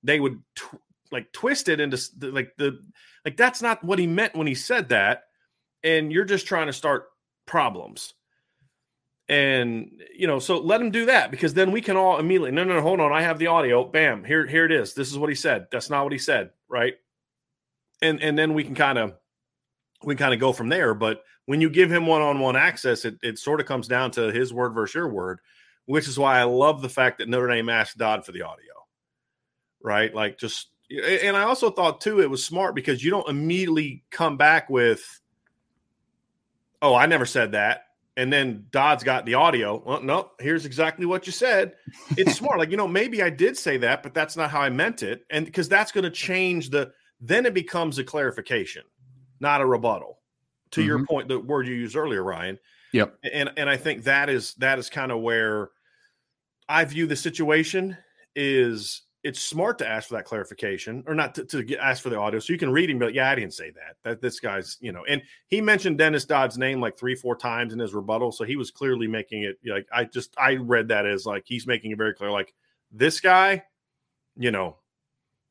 [0.03, 0.81] they would tw-
[1.13, 2.81] like twist it into like the
[3.27, 5.25] like that's not what he meant when he said that,
[5.83, 7.09] and you're just trying to start
[7.47, 8.15] problems.
[9.29, 12.65] And you know, so let him do that because then we can all immediately no,
[12.65, 13.85] no, no, hold on, I have the audio.
[13.85, 14.95] Bam, here, here it is.
[14.95, 15.67] This is what he said.
[15.71, 16.95] That's not what he said, right?
[18.01, 19.15] And and then we can kind of
[20.03, 20.95] we kind of go from there.
[20.95, 24.53] But when you give him one-on-one access, it, it sort of comes down to his
[24.53, 25.41] word versus your word,
[25.87, 28.65] which is why I love the fact that Notre Dame asked Dodd for the audio.
[29.83, 30.15] Right?
[30.15, 34.39] Like just and I also thought too it was smart because you don't immediately come
[34.39, 35.21] back with,
[36.81, 37.83] oh, I never said that.
[38.19, 39.83] And then Dodd's got the audio.
[39.87, 41.75] Well, no, here's exactly what you said.
[42.19, 42.59] It's smart.
[42.59, 45.25] Like, you know, maybe I did say that, but that's not how I meant it.
[45.31, 48.83] And because that's going to change the, then it becomes a clarification
[49.41, 50.19] not a rebuttal.
[50.73, 50.89] To mm-hmm.
[50.89, 52.59] your point, the word you used earlier, Ryan.
[52.93, 53.19] Yep.
[53.33, 55.71] And and I think that is that is kind of where
[56.69, 57.97] I view the situation
[58.35, 62.09] is it's smart to ask for that clarification or not to, to get, ask for
[62.09, 64.39] the audio so you can read him but yeah i didn't say that that this
[64.39, 67.95] guy's you know and he mentioned dennis dodd's name like three four times in his
[67.95, 71.43] rebuttal so he was clearly making it like i just i read that as like
[71.47, 72.55] he's making it very clear like
[72.93, 73.63] this guy
[74.37, 74.77] you know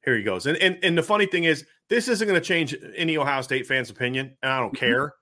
[0.06, 2.76] here he goes and and, and the funny thing is this isn't going to change
[2.96, 4.86] any Ohio State fans' opinion, and I don't mm-hmm.
[4.86, 5.14] care.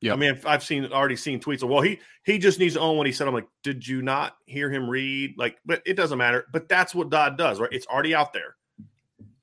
[0.00, 2.80] Yeah, I mean, I've seen already seen tweets of, well, he he just needs to
[2.80, 3.28] own what he said.
[3.28, 5.34] I'm like, did you not hear him read?
[5.36, 6.46] Like, but it doesn't matter.
[6.52, 7.72] But that's what Dodd does, right?
[7.72, 8.56] It's already out there.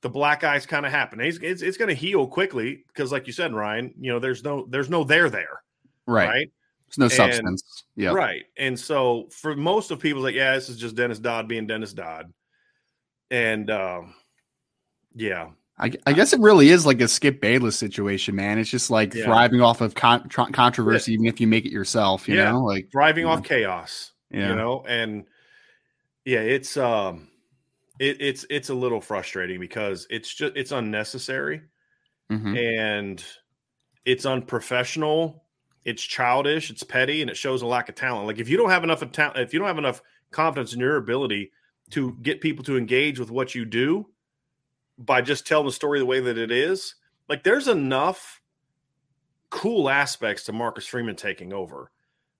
[0.01, 1.19] The black eyes kind of happen.
[1.19, 4.43] He's, it's it's going to heal quickly because, like you said, Ryan, you know, there's
[4.43, 5.61] no there's no there there,
[6.07, 6.27] right?
[6.27, 6.51] Right.
[6.87, 7.83] There's no and, substance.
[7.95, 8.11] Yeah.
[8.11, 8.45] Right.
[8.57, 11.93] And so for most of people, like, yeah, this is just Dennis Dodd being Dennis
[11.93, 12.31] Dodd.
[13.29, 14.15] And um,
[15.13, 18.57] yeah, I, I, guess it really is like a Skip Bayless situation, man.
[18.57, 19.25] It's just like yeah.
[19.25, 21.15] thriving off of con- controversy, yeah.
[21.15, 22.27] even if you make it yourself.
[22.27, 22.51] You yeah.
[22.51, 24.11] know, like thriving off chaos.
[24.31, 24.49] Yeah.
[24.49, 25.25] You know, and
[26.25, 27.29] yeah, it's um,
[27.99, 31.61] it, it's it's a little frustrating because it's just it's unnecessary,
[32.31, 32.57] mm-hmm.
[32.57, 33.23] and
[34.03, 35.43] it's unprofessional.
[35.85, 36.71] It's childish.
[36.71, 38.25] It's petty, and it shows a lack of talent.
[38.25, 40.79] Like if you don't have enough of talent, if you don't have enough confidence in
[40.79, 41.51] your ability
[41.91, 44.07] to get people to engage with what you do
[44.97, 46.95] by just telling the story the way that it is.
[47.29, 48.41] Like there's enough
[49.49, 51.91] cool aspects to Marcus Freeman taking over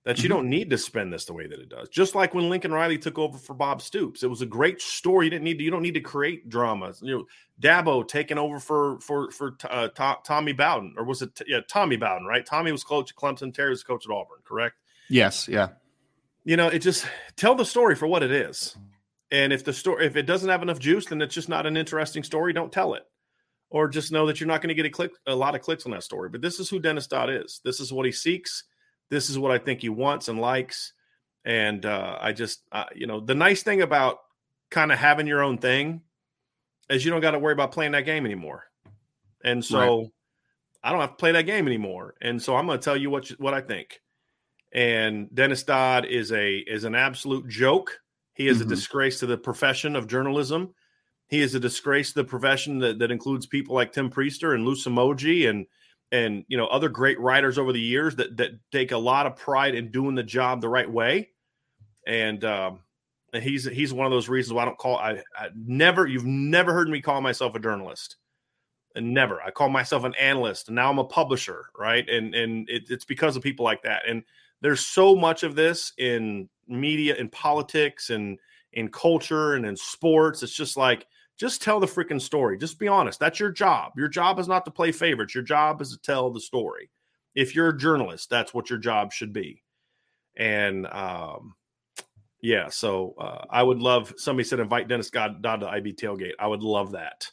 [0.04, 0.38] that you mm-hmm.
[0.38, 1.88] don't need to spend this the way that it does.
[1.90, 5.26] Just like when Lincoln Riley took over for Bob Stoops, it was a great story.
[5.26, 7.00] You didn't need to, you don't need to create dramas.
[7.02, 7.24] You know,
[7.60, 9.88] Dabo taking over for for for uh,
[10.24, 12.26] Tommy Bowden, or was it yeah Tommy Bowden?
[12.26, 14.38] Right, Tommy was coach at Clemson, Terry was coach at Auburn.
[14.44, 14.76] Correct?
[15.10, 15.48] Yes.
[15.48, 15.68] Yeah.
[16.44, 18.76] You know, it just tell the story for what it is.
[19.30, 21.76] And if the story if it doesn't have enough juice, then it's just not an
[21.76, 22.52] interesting story.
[22.52, 23.02] Don't tell it,
[23.70, 25.84] or just know that you're not going to get a click a lot of clicks
[25.84, 26.28] on that story.
[26.28, 27.60] But this is who Dennis Dodd is.
[27.64, 28.64] This is what he seeks.
[29.10, 30.92] This is what I think he wants and likes.
[31.44, 34.18] And uh, I just uh, you know the nice thing about
[34.70, 36.02] kind of having your own thing
[36.88, 38.64] is you don't got to worry about playing that game anymore.
[39.44, 40.08] And so right.
[40.82, 42.14] I don't have to play that game anymore.
[42.20, 44.00] And so I'm going to tell you what you, what I think.
[44.72, 47.98] And Dennis Dodd is a is an absolute joke
[48.38, 48.66] he is mm-hmm.
[48.66, 50.74] a disgrace to the profession of journalism.
[51.26, 54.64] He is a disgrace to the profession that, that includes people like Tim Prister and
[54.64, 55.66] Lou Somogyi and
[56.10, 59.36] and you know other great writers over the years that that take a lot of
[59.36, 61.28] pride in doing the job the right way.
[62.06, 62.78] And um,
[63.34, 66.24] and he's he's one of those reasons why I don't call I, I never you've
[66.24, 68.16] never heard me call myself a journalist
[68.94, 72.68] and never i call myself an analyst and now i'm a publisher right and and
[72.70, 74.22] it, it's because of people like that and
[74.60, 78.38] there's so much of this in media and politics and
[78.72, 80.42] in culture and in sports.
[80.42, 81.06] It's just like,
[81.38, 82.58] just tell the freaking story.
[82.58, 83.20] Just be honest.
[83.20, 83.92] That's your job.
[83.96, 85.34] Your job is not to play favorites.
[85.34, 86.90] Your job is to tell the story.
[87.34, 89.62] If you're a journalist, that's what your job should be.
[90.36, 91.54] And um,
[92.40, 96.32] yeah, so uh, I would love somebody said invite Dennis Dodd to IB tailgate.
[96.38, 97.30] I would love that.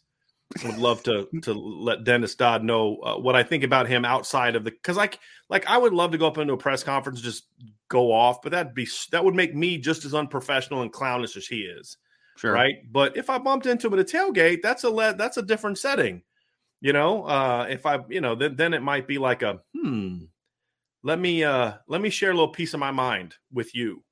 [0.64, 4.06] I would love to to let Dennis Dodd know uh, what I think about him
[4.06, 6.84] outside of the because like like I would love to go up into a press
[6.84, 7.48] conference just
[7.90, 11.48] go off, but that'd be that would make me just as unprofessional and clownish as
[11.48, 11.98] he is.
[12.38, 12.54] Sure.
[12.54, 12.78] Right.
[12.92, 15.78] But if I bumped into him at a tailgate, that's a le- that's a different
[15.78, 16.22] setting.
[16.82, 20.26] You know, uh, if I, you know, then then it might be like a hmm,
[21.04, 24.04] let me uh let me share a little piece of my mind with you.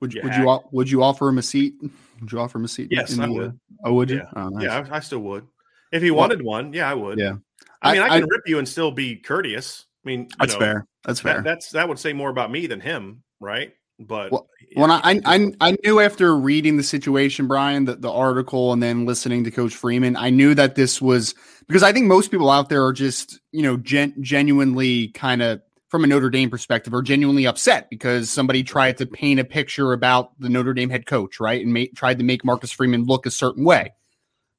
[0.00, 0.46] Would you would hack.
[0.46, 1.74] you would you offer him a seat?
[2.20, 2.88] Would you offer him a seat?
[2.90, 3.48] Yes, in I the, would.
[3.48, 3.52] uh,
[3.84, 4.18] oh, would you?
[4.18, 4.30] Yeah.
[4.36, 4.64] Oh, nice.
[4.64, 5.46] Yeah, I, I still would.
[5.92, 7.18] If he Well- wanted one, yeah, I would.
[7.18, 7.36] Yeah.
[7.82, 9.86] I mean, I, I- can rip you and still be courteous.
[10.04, 10.86] I mean, you That's know, fair.
[11.04, 11.34] That's fair.
[11.36, 13.72] That, that's that would say more about me than him, right?
[13.98, 18.10] But Well, when I, I I I knew after reading the situation, Brian, the, the
[18.10, 21.34] article, and then listening to Coach Freeman, I knew that this was
[21.68, 25.60] because I think most people out there are just you know gen, genuinely kind of
[25.90, 29.92] from a Notre Dame perspective are genuinely upset because somebody tried to paint a picture
[29.92, 33.26] about the Notre Dame head coach, right, and ma- tried to make Marcus Freeman look
[33.26, 33.92] a certain way.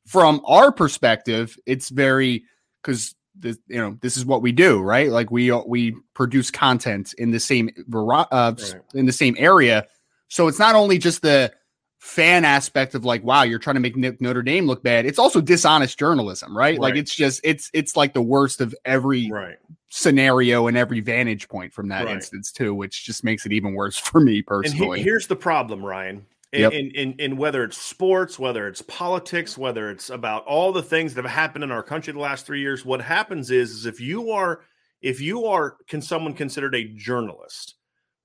[0.07, 2.43] From our perspective, it's very
[2.81, 5.09] because this, you know this is what we do, right?
[5.09, 8.55] Like we we produce content in the same uh,
[8.93, 9.87] in the same area,
[10.27, 11.51] so it's not only just the
[11.99, 15.05] fan aspect of like, wow, you're trying to make Notre Dame look bad.
[15.05, 16.79] It's also dishonest journalism, right?
[16.79, 19.57] Like it's just it's it's like the worst of every right.
[19.89, 22.15] scenario and every vantage point from that Right.
[22.15, 25.03] instance too, which just makes it even worse for me And he- personally.
[25.03, 26.25] here's the problem, Ryan.
[26.53, 26.73] In, Yep.
[26.73, 31.13] in, in, in whether it's sports, whether it's politics, whether it's about all the things
[31.13, 34.01] that have happened in our country the last three years, what happens is, is if
[34.01, 34.61] you are,
[35.01, 37.75] if you are, can someone considered a journalist,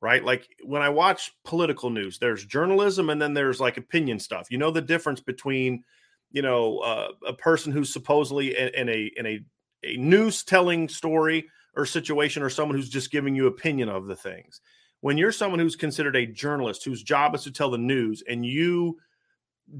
[0.00, 0.24] right?
[0.24, 4.48] Like when I watch political news, there's journalism and then there's like opinion stuff.
[4.50, 5.84] You know the difference between,
[6.32, 9.40] you know, uh, a person who's supposedly in, in a in a
[9.84, 14.16] a news telling story or situation, or someone who's just giving you opinion of the
[14.16, 14.60] things
[15.06, 18.44] when you're someone who's considered a journalist whose job is to tell the news and
[18.44, 18.98] you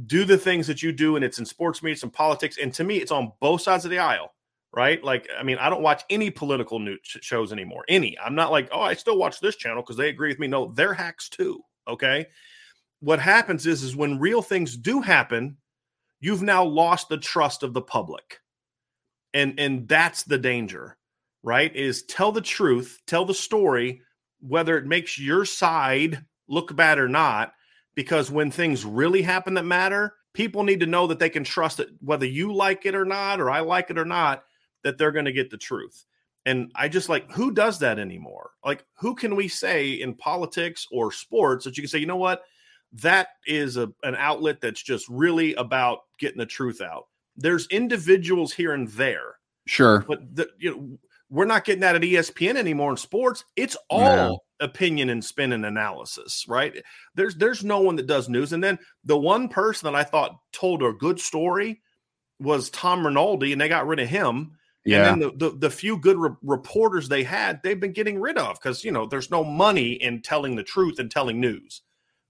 [0.07, 2.85] do the things that you do and it's in sports media, in politics and to
[2.85, 4.33] me it's on both sides of the aisle
[4.73, 5.03] right?
[5.03, 8.17] Like i mean i don't watch any political news shows anymore any.
[8.25, 10.47] I'm not like oh i still watch this channel because they agree with me.
[10.47, 12.27] No they're hacks too okay?
[13.01, 15.57] What happens is is when real things do happen
[16.21, 18.39] you've now lost the trust of the public.
[19.35, 20.97] And and that's the danger
[21.43, 21.75] right?
[21.75, 24.03] Is tell the truth tell the story
[24.41, 27.53] whether it makes your side look bad or not
[27.95, 31.81] because when things really happen that matter people need to know that they can trust
[31.81, 34.45] it whether you like it or not or i like it or not
[34.87, 36.05] that they're going to get the truth.
[36.47, 38.51] And i just like who does that anymore?
[38.65, 42.17] Like who can we say in politics or sports that you can say you know
[42.17, 42.45] what?
[42.93, 47.09] That is a, an outlet that's just really about getting the truth out.
[47.37, 49.35] There's individuals here and there.
[49.67, 50.05] Sure.
[50.07, 50.99] but the, you know
[51.37, 53.45] we're not getting that at ESPN anymore in sports.
[53.57, 54.39] It's all No.
[54.59, 56.83] opinion and spin and analysis, right?
[57.15, 58.55] There's there's no one that does news.
[58.55, 61.83] And then the one person that I thought told a good story
[62.41, 64.53] was Tom Rinaldi, and they got rid of him.
[64.87, 65.11] Yeah.
[65.13, 68.39] And then the, the, the few good re- reporters they had, they've been getting rid
[68.39, 71.83] of because you know there's no money in telling the truth and telling news,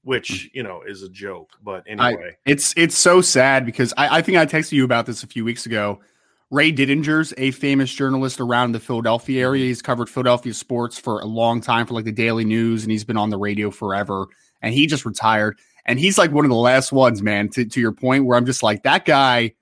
[0.02, 0.50] which mm.
[0.52, 1.50] you know is a joke.
[1.62, 5.22] But anyway, It's it's so sad because I, I think I texted you about this
[5.22, 6.00] a few weeks ago.
[6.50, 9.62] Ray Didinger's a famous journalist around the Philadelphia area.
[9.62, 9.68] Mm-hmm.
[9.68, 13.04] He's covered Philadelphia sports for a long time for like the Daily News, and he's
[13.04, 14.26] been on the radio forever.
[14.62, 15.58] And he just retired.
[15.84, 17.48] And he's like one of the last ones, man.
[17.50, 19.54] To, to your point, where I'm just like that guy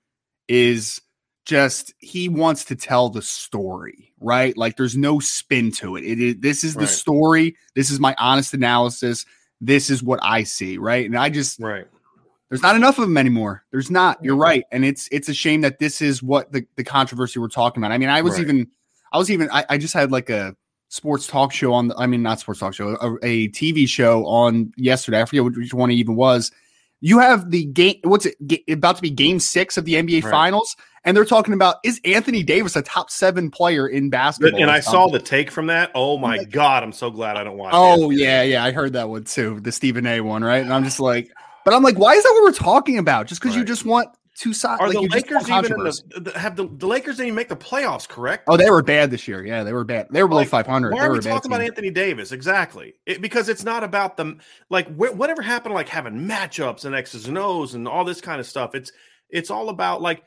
[0.47, 1.01] is
[1.45, 4.57] just he wants to tell the story, right?
[4.57, 6.03] Like there's no spin to it.
[6.03, 7.55] It is this is the story.
[7.75, 9.25] This is my honest analysis.
[9.61, 11.05] This is what I see, right?
[11.05, 11.87] And I just right,
[12.49, 13.63] there's not enough of them anymore.
[13.71, 14.23] There's not.
[14.23, 17.47] You're right, and it's it's a shame that this is what the the controversy we're
[17.49, 17.91] talking about.
[17.91, 18.41] I mean, I was Right.
[18.41, 18.67] even
[19.11, 20.55] I was even I, I just had like a
[20.89, 21.87] sports talk show on.
[21.87, 25.21] The, I mean, not sports talk show, a, a TV show on yesterday.
[25.21, 26.51] I forget which, one it even was.
[27.01, 27.95] You have the game.
[28.03, 30.31] What's it ga- about to be Game Six of the NBA Right.
[30.31, 34.61] Finals, and they're talking about is Anthony Davis a top seven player in basketball?
[34.61, 35.91] and I saw the take from that.
[35.93, 37.73] Oh my god, I'm so glad I don't watch.
[37.75, 38.17] Oh it.
[38.17, 40.21] yeah, yeah, I heard that one too, the Stephen A.
[40.21, 40.63] one, right?
[40.63, 41.31] And I'm just like,
[41.65, 43.25] but I'm like, why is that what we're talking about?
[43.27, 44.79] Just because you just want two sides?
[44.81, 47.55] Are like, the Lakers even in the, have the, the Lakers didn't even make the
[47.55, 48.07] playoffs?
[48.07, 48.43] Correct.
[48.47, 49.43] Oh, they were bad this year.
[49.43, 50.07] Yeah, they were bad.
[50.11, 50.93] They were below Like, 500.
[50.93, 51.61] Why they are were we talking about.
[51.61, 52.31] Anthony Davis?
[52.31, 54.39] Exactly, It- because it's not about them.
[54.69, 58.39] Like wh- whatever happened, like having matchups and X's and O's and all this kind
[58.39, 58.75] of stuff.
[58.75, 58.91] It's
[59.29, 60.23] it's all about like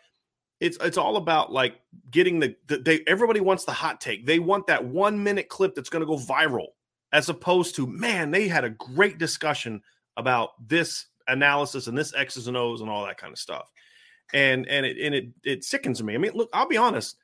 [0.61, 1.77] it's it's all about like
[2.11, 4.27] getting the, the they everybody wants the hot take.
[4.27, 6.69] They want that one minute clip that's going to go viral,
[7.13, 9.83] as opposed to man, they had a great discussion
[10.17, 13.71] about this analysis and this X's and O's and all that kind of stuff.
[14.35, 16.15] And and it and it it sickens me.
[16.15, 17.17] I mean, look, I'll be honest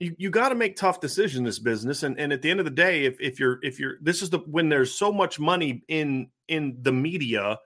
[0.00, 2.60] you, you got to make tough decisions in this business and, and at the end
[2.60, 5.38] of the day if, if you're if you're this is the when there's so much
[5.38, 7.58] money in in the media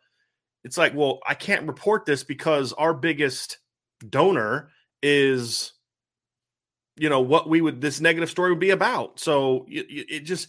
[0.64, 3.58] it's like well i can't report this because our biggest
[4.08, 4.70] donor
[5.02, 5.72] is
[6.96, 10.48] you know what we would this negative story would be about so it, it just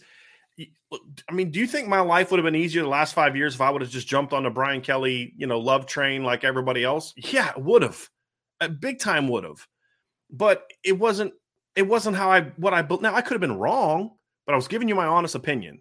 [0.92, 0.98] Uh,
[1.28, 3.54] I mean, do you think my life would have been easier the last five years
[3.54, 6.44] if I would have just jumped on the Brian Kelly, you know, love train like
[6.44, 7.12] everybody else?
[7.16, 8.08] Yeah, it would have,
[8.60, 9.66] a big time would have.
[10.30, 11.32] But it wasn't.
[11.76, 13.02] It wasn't how I what I built.
[13.02, 14.10] Now I could have been wrong,
[14.46, 15.80] but I was giving you my honest opinion.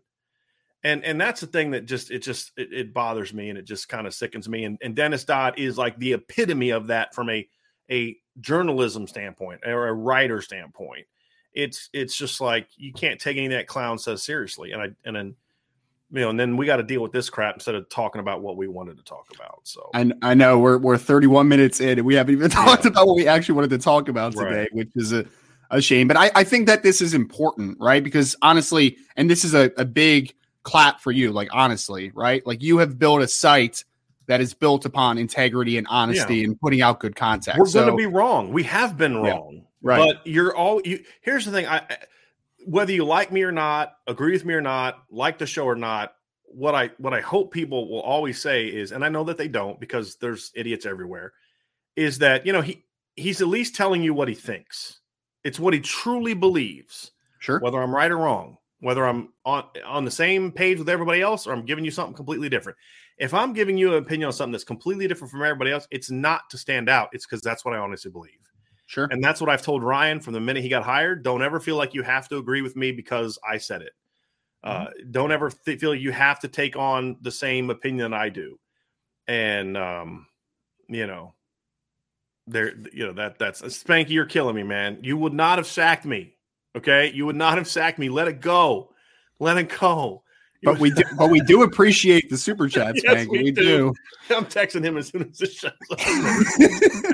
[0.84, 3.66] And and that's the thing that just it just it, it bothers me and it
[3.66, 4.64] just kind of sickens me.
[4.64, 7.48] And, and Dennis Dodd is like the epitome of that from a
[7.92, 11.06] a journalism standpoint or a writer standpoint.
[11.54, 14.72] It's it's just like you can't take any of that clown says seriously.
[14.72, 15.36] And I and then
[16.12, 18.42] you know, and then we got to deal with this crap instead of talking about
[18.42, 19.62] what we wanted to talk about.
[19.64, 22.92] So I, I know we're we're 31 minutes in and we haven't even talked yeah.
[22.92, 24.74] about what we actually wanted to talk about today, right.
[24.74, 25.26] which is a,
[25.70, 26.08] a shame.
[26.08, 28.04] But I, I think that this is important, right?
[28.04, 30.34] Because honestly, and this is a, a big
[30.64, 32.46] clap for you, like honestly, right?
[32.46, 33.84] Like you have built a site
[34.26, 36.44] that is built upon integrity and honesty yeah.
[36.46, 37.58] and putting out good content.
[37.58, 38.52] We're so, going to be wrong.
[38.52, 39.54] We have been wrong.
[39.56, 40.14] Yeah, right.
[40.14, 41.68] But you're all you here's the thing.
[41.68, 41.98] I
[42.66, 45.76] whether you like me or not, agree with me or not, like the show or
[45.76, 46.14] not,
[46.44, 49.48] what I what I hope people will always say is, and I know that they
[49.48, 51.34] don't because there's idiots everywhere,
[51.96, 52.84] is that you know he
[53.16, 55.00] he's at least telling you what he thinks.
[55.44, 57.12] It's what he truly believes.
[57.40, 57.60] Sure.
[57.60, 61.48] Whether I'm right or wrong, whether I'm on on the same page with everybody else
[61.48, 62.78] or I'm giving you something completely different.
[63.18, 66.10] If I'm giving you an opinion on something that's completely different from everybody else, it's
[66.10, 67.10] not to stand out.
[67.12, 68.49] It's because that's what I honestly believe.
[68.90, 69.08] Sure.
[69.12, 71.22] And that's what I've told Ryan from the minute he got hired.
[71.22, 73.94] Don't ever feel like you have to agree with me because I said it.
[74.64, 75.12] Uh, mm-hmm.
[75.12, 78.60] don't ever th- feel you have to take on the same opinion I do.
[79.28, 80.26] And, um,
[80.88, 81.36] you know,
[82.48, 84.98] there, you know, that that's Spanky, you're killing me, man.
[85.04, 86.34] You would not have sacked me.
[86.76, 87.12] Okay.
[87.14, 88.10] You would not have sacked me.
[88.10, 88.90] Let it go.
[89.40, 90.24] Let it go.
[90.62, 93.30] You but we do, but we do appreciate the super chats, yes, Spanky.
[93.30, 93.94] We, we do.
[94.28, 94.36] do.
[94.36, 95.74] I'm texting him as soon as this shows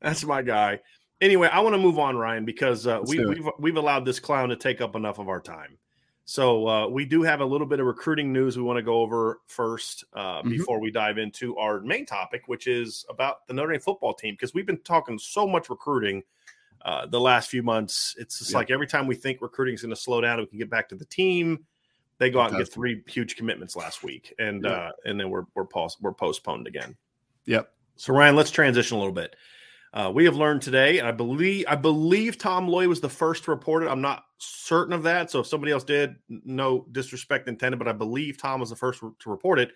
[0.00, 0.80] That's my guy.
[1.20, 4.18] Anyway, I want to move on, Ryan, because uh, we, have we've, we've allowed this
[4.18, 5.76] clown to take up enough of our time.
[6.24, 9.00] So uh, we do have a little bit of recruiting news we want to go
[9.00, 10.50] over first uh, mm-hmm.
[10.50, 14.34] before we dive into our main topic, which is about the Notre Dame football team,
[14.34, 16.22] because we've been talking so much recruiting
[16.82, 18.14] uh, the last few months.
[18.16, 18.58] It's just yeah.
[18.58, 20.88] like every time we think recruiting is going to slow down, we can get back
[20.90, 21.66] to the team.
[22.18, 24.70] They go out and get three huge commitments last week, and yeah.
[24.70, 25.66] uh, and then we're we're,
[26.00, 26.96] we're postponed again.
[27.46, 27.72] Yep.
[27.96, 29.34] So Ryan, let's transition a little bit.
[29.92, 33.44] Uh, we have learned today, and I believe I believe Tom Loy was the first
[33.44, 33.88] to report it.
[33.88, 37.92] I'm not certain of that, so if somebody else did, no disrespect intended, but I
[37.92, 39.72] believe Tom was the first to report it.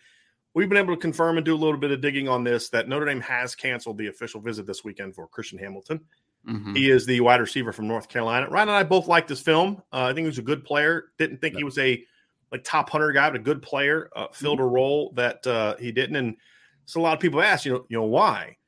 [0.55, 2.89] We've been able to confirm and do a little bit of digging on this that
[2.89, 6.01] Notre Dame has canceled the official visit this weekend for Christian Hamilton.
[6.49, 6.75] Mm-hmm.
[6.75, 8.49] He is the wide receiver from North Carolina.
[8.49, 9.83] Ryan and I both liked this film.
[9.93, 11.07] Uh, I think he was a good player.
[11.19, 12.05] Didn't think he was a
[12.53, 14.11] like top hunter guy, but a good player.
[14.15, 14.69] Uh, filled mm-hmm.
[14.69, 16.15] a role that uh, he didn't.
[16.15, 16.37] And
[16.85, 18.59] so a lot of people ask, you know, you know why?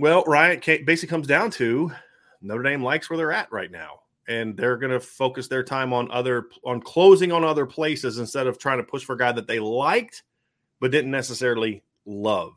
[0.00, 1.92] Well, Ryan, basically comes down to
[2.40, 5.92] Notre Dame likes where they're at right now, and they're going to focus their time
[5.92, 9.30] on other on closing on other places instead of trying to push for a guy
[9.32, 10.22] that they liked
[10.80, 12.54] but didn't necessarily love.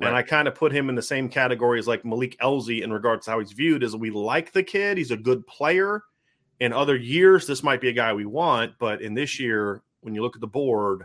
[0.00, 0.08] Right.
[0.08, 2.92] And I kind of put him in the same category as like Malik Elzy in
[2.92, 3.84] regards to how he's viewed.
[3.84, 6.02] As we like the kid, he's a good player.
[6.58, 10.16] In other years, this might be a guy we want, but in this year, when
[10.16, 11.04] you look at the board,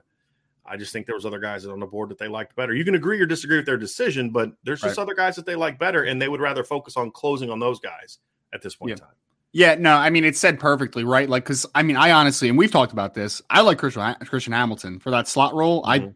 [0.67, 2.73] I just think there was other guys on the board that they liked better.
[2.73, 5.01] You can agree or disagree with their decision, but there's just right.
[5.01, 7.79] other guys that they like better, and they would rather focus on closing on those
[7.79, 8.19] guys
[8.53, 8.93] at this point yeah.
[8.93, 9.15] in time.
[9.53, 11.27] Yeah, no, I mean it's said perfectly, right?
[11.27, 13.41] Like, because I mean, I honestly, and we've talked about this.
[13.49, 15.81] I like Christian Christian Hamilton for that slot role.
[15.83, 16.09] Mm-hmm.
[16.09, 16.13] I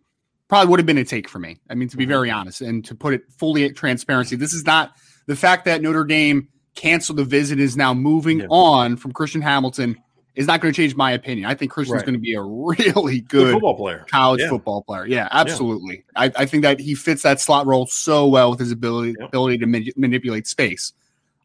[0.48, 1.60] probably would have been a take for me.
[1.70, 2.12] I mean, to be mm-hmm.
[2.12, 4.92] very honest, and to put it fully at transparency, this is not
[5.28, 8.48] the fact that Notre Dame canceled the visit is now moving yeah.
[8.50, 9.98] on from Christian Hamilton
[10.36, 11.46] is not going to change my opinion.
[11.46, 12.06] I think Christian's right.
[12.06, 14.50] going to be a really good, good football player, college yeah.
[14.50, 15.06] football player.
[15.06, 16.04] Yeah, absolutely.
[16.16, 16.22] Yeah.
[16.22, 19.30] I, I, think that he fits that slot role so well with his ability yep.
[19.30, 20.94] ability to ma- manipulate space.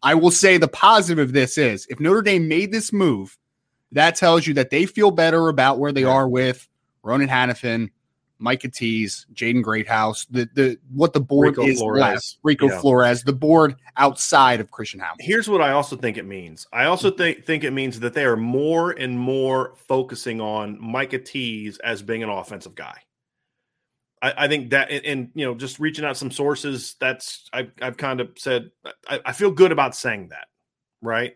[0.03, 3.37] I will say the positive of this is if Notre Dame made this move,
[3.93, 6.12] that tells you that they feel better about where they right.
[6.12, 6.68] are with
[7.03, 7.91] Ronan Hanafin,
[8.39, 12.01] Micah Tease, Jaden Greathouse, the the what the board Rico is Flores.
[12.01, 12.37] left.
[12.43, 12.80] Rico yeah.
[12.80, 15.26] Flores, the board outside of Christian Hamilton.
[15.26, 16.66] Here's what I also think it means.
[16.72, 21.18] I also think think it means that they are more and more focusing on Micah
[21.18, 22.99] Tease as being an offensive guy.
[24.22, 26.97] I, I think that, and, and, you know, just reaching out some sources.
[27.01, 28.70] That's I've I've kind of said
[29.09, 30.49] I, I feel good about saying that,
[31.03, 31.34] right?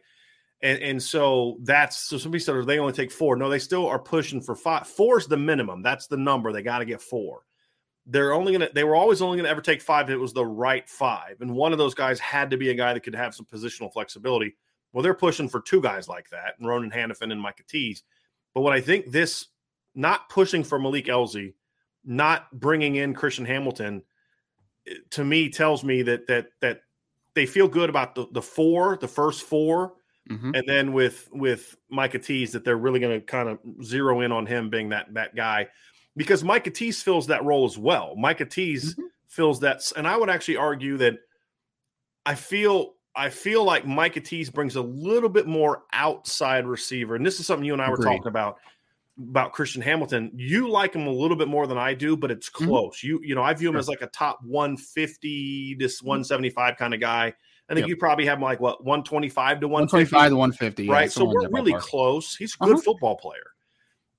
[0.62, 3.36] And, and so that's so somebody said they only take four.
[3.36, 4.86] No, they still are pushing for five.
[4.86, 5.82] Four is the minimum.
[5.82, 6.52] That's the number.
[6.52, 7.42] They got to get four.
[8.06, 10.44] They're only gonna they were always only gonna ever take five if it was the
[10.44, 11.40] right five.
[11.40, 13.92] And one of those guys had to be a guy that could have some positional
[13.92, 14.56] flexibility.
[14.92, 18.02] Well, they're pushing for two guys like that, Ronan Hanafin and Micah Tease.
[18.54, 19.46] But what I think this
[19.94, 21.54] not pushing for Malik Elzy,
[22.04, 24.02] not bringing in Christian Hamilton,
[24.86, 26.82] eh, to me tells me that that that
[27.34, 29.94] they feel good about the, the four, the first four,
[30.30, 30.54] Mm-hmm.
[30.54, 34.32] And then with with Micah Tease, that they're really going to kind of zero in
[34.32, 35.68] on him being that that guy,
[36.16, 38.14] because Micah Tease fills that role as well.
[38.16, 39.06] Micah Tease mm-hmm.
[39.26, 41.14] fills that, and I would actually argue that
[42.26, 47.26] I feel I feel like Micah Tease brings a little bit more outside receiver, and
[47.26, 48.16] this is something you and I were Agreed.
[48.18, 48.58] talking about
[49.18, 50.30] about Christian Hamilton.
[50.34, 52.68] You like him a little bit more than I do, but it's Mhm.
[52.68, 53.02] close.
[53.02, 53.80] You you know I view him Sure.
[53.80, 57.34] as like a top 150 to 175 kind of guy.
[57.70, 57.88] I think Yep.
[57.88, 60.84] you probably have him like what 125 to 125 150 to 150.
[60.84, 61.12] yeah, right?
[61.12, 61.80] So we're really ballpark.
[61.80, 62.34] close.
[62.36, 62.82] He's a good Uh-huh.
[62.82, 63.52] football player.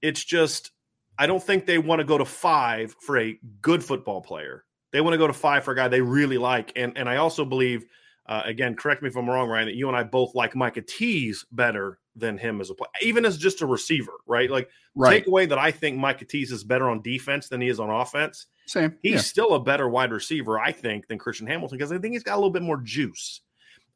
[0.01, 0.71] It's just
[1.17, 4.65] I don't think they want to go to five for a good football player.
[4.91, 6.71] They want to go to five for a guy they really like.
[6.75, 7.85] And and I also believe,
[8.25, 10.81] uh, again, correct me if I'm wrong, Ryan, that you and I both like Micah
[10.81, 14.49] Tease better than him as a player, even as just a receiver, right?
[14.49, 15.11] Like right.
[15.19, 17.89] take away that I think Micah Tease is better on defense than he is on
[17.89, 18.47] offense.
[18.71, 18.95] Same.
[19.01, 19.19] He's yeah.
[19.19, 22.35] still a better wide receiver, I think, than Christian Hamilton because I think he's got
[22.35, 23.41] a little bit more juice.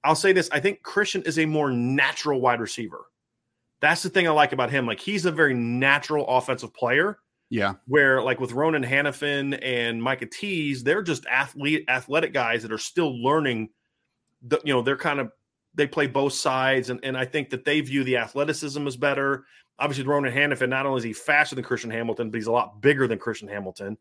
[0.03, 3.05] I'll say this: I think Christian is a more natural wide receiver.
[3.80, 4.86] That's the thing I like about him.
[4.86, 7.19] Like he's a very natural offensive player.
[7.49, 7.76] Yeah.
[7.88, 12.78] Where, like with Ronan Hanafin and Micah Tease, they're just athlete, athletic guys that are
[12.78, 13.69] still learning.
[14.41, 15.32] The, you know, they're kind of
[15.73, 19.45] they play both sides, and, and I think that they view the athleticism as better.
[19.80, 22.82] Obviously, Ronan Hanafin, not only is he faster than Christian Hamilton, but he's a lot
[22.82, 23.97] bigger than Christian Hamilton.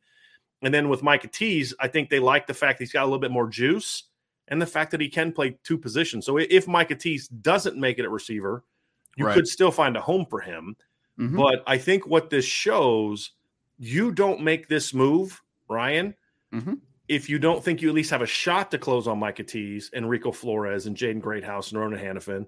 [0.63, 3.07] And then with Micah Tease, I think they like the fact that he's got a
[3.07, 4.05] little bit more juice
[4.49, 6.25] and the fact that he can play two positions.
[6.25, 8.65] So if Micah Tease doesn't make it at receiver,
[9.17, 9.35] you Right.
[9.35, 10.77] could still find a home for him.
[11.19, 11.37] Mhm.
[11.37, 13.33] But I think what this shows,
[13.79, 16.15] you don't make this move, Ryan,
[16.53, 16.81] Mhm.
[17.09, 19.91] if you don't think you at least have a shot to close on Micah Tease,
[19.95, 22.47] Rico Flores, and Jaden Greathouse and Ronan Hanafin.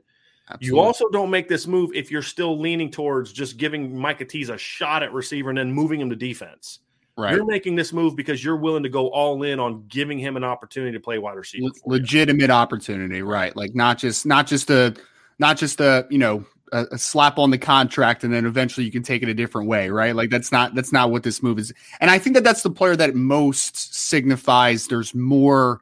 [0.61, 4.49] You also don't make this move if you're still leaning towards just giving Micah Tease
[4.49, 6.79] a shot at receiver and then moving him to defense.
[7.17, 7.35] Right.
[7.35, 10.45] You're making this move because you're willing to go all in on giving him an
[10.45, 11.65] opportunity to play wide receiver.
[11.67, 11.93] Le- for you.
[12.01, 13.55] legitimate opportunity, right?
[13.57, 14.95] Like not just not just a
[15.39, 18.91] not just a you know a, a slap on the contract and then eventually you
[18.93, 20.15] can take it a different way, right?
[20.17, 21.73] Like that's not that's not what this move is.
[22.01, 25.81] And I think that that's the player that most signifies there's more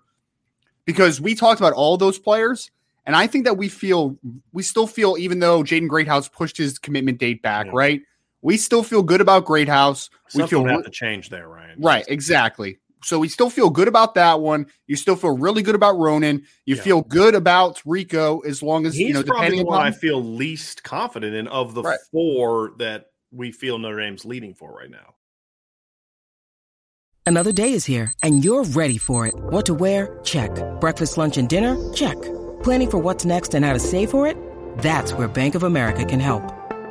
[0.85, 2.70] because we talked about all those players.
[3.07, 4.16] And I think that we feel
[4.53, 7.72] we still feel, even though Jaden Greathouse pushed his commitment date back, Yeah.
[7.74, 8.03] right?
[8.45, 10.11] We still feel good about Greathouse.
[10.34, 11.80] We Something feel would re- have to change there, Ryan.
[11.80, 12.78] Right, exactly.
[13.03, 14.66] So we still feel good about that one.
[14.86, 16.45] You still feel really good about Ronan.
[16.66, 16.82] You Yeah.
[16.82, 19.90] feel good about Rico as long as He's you know probably depending the one I
[19.92, 21.99] feel least confident in of the Right.
[22.12, 25.14] four that we feel Notre Dame's leading for right now.
[27.26, 29.34] Another day is here, and you're ready for it.
[29.34, 30.18] What to wear?
[30.22, 30.51] Check.
[30.80, 31.76] Breakfast, lunch, and dinner?
[31.95, 32.20] Check.
[32.62, 34.36] Planning for what's next and how to save for it?
[34.78, 36.42] That's where Bank of America can help.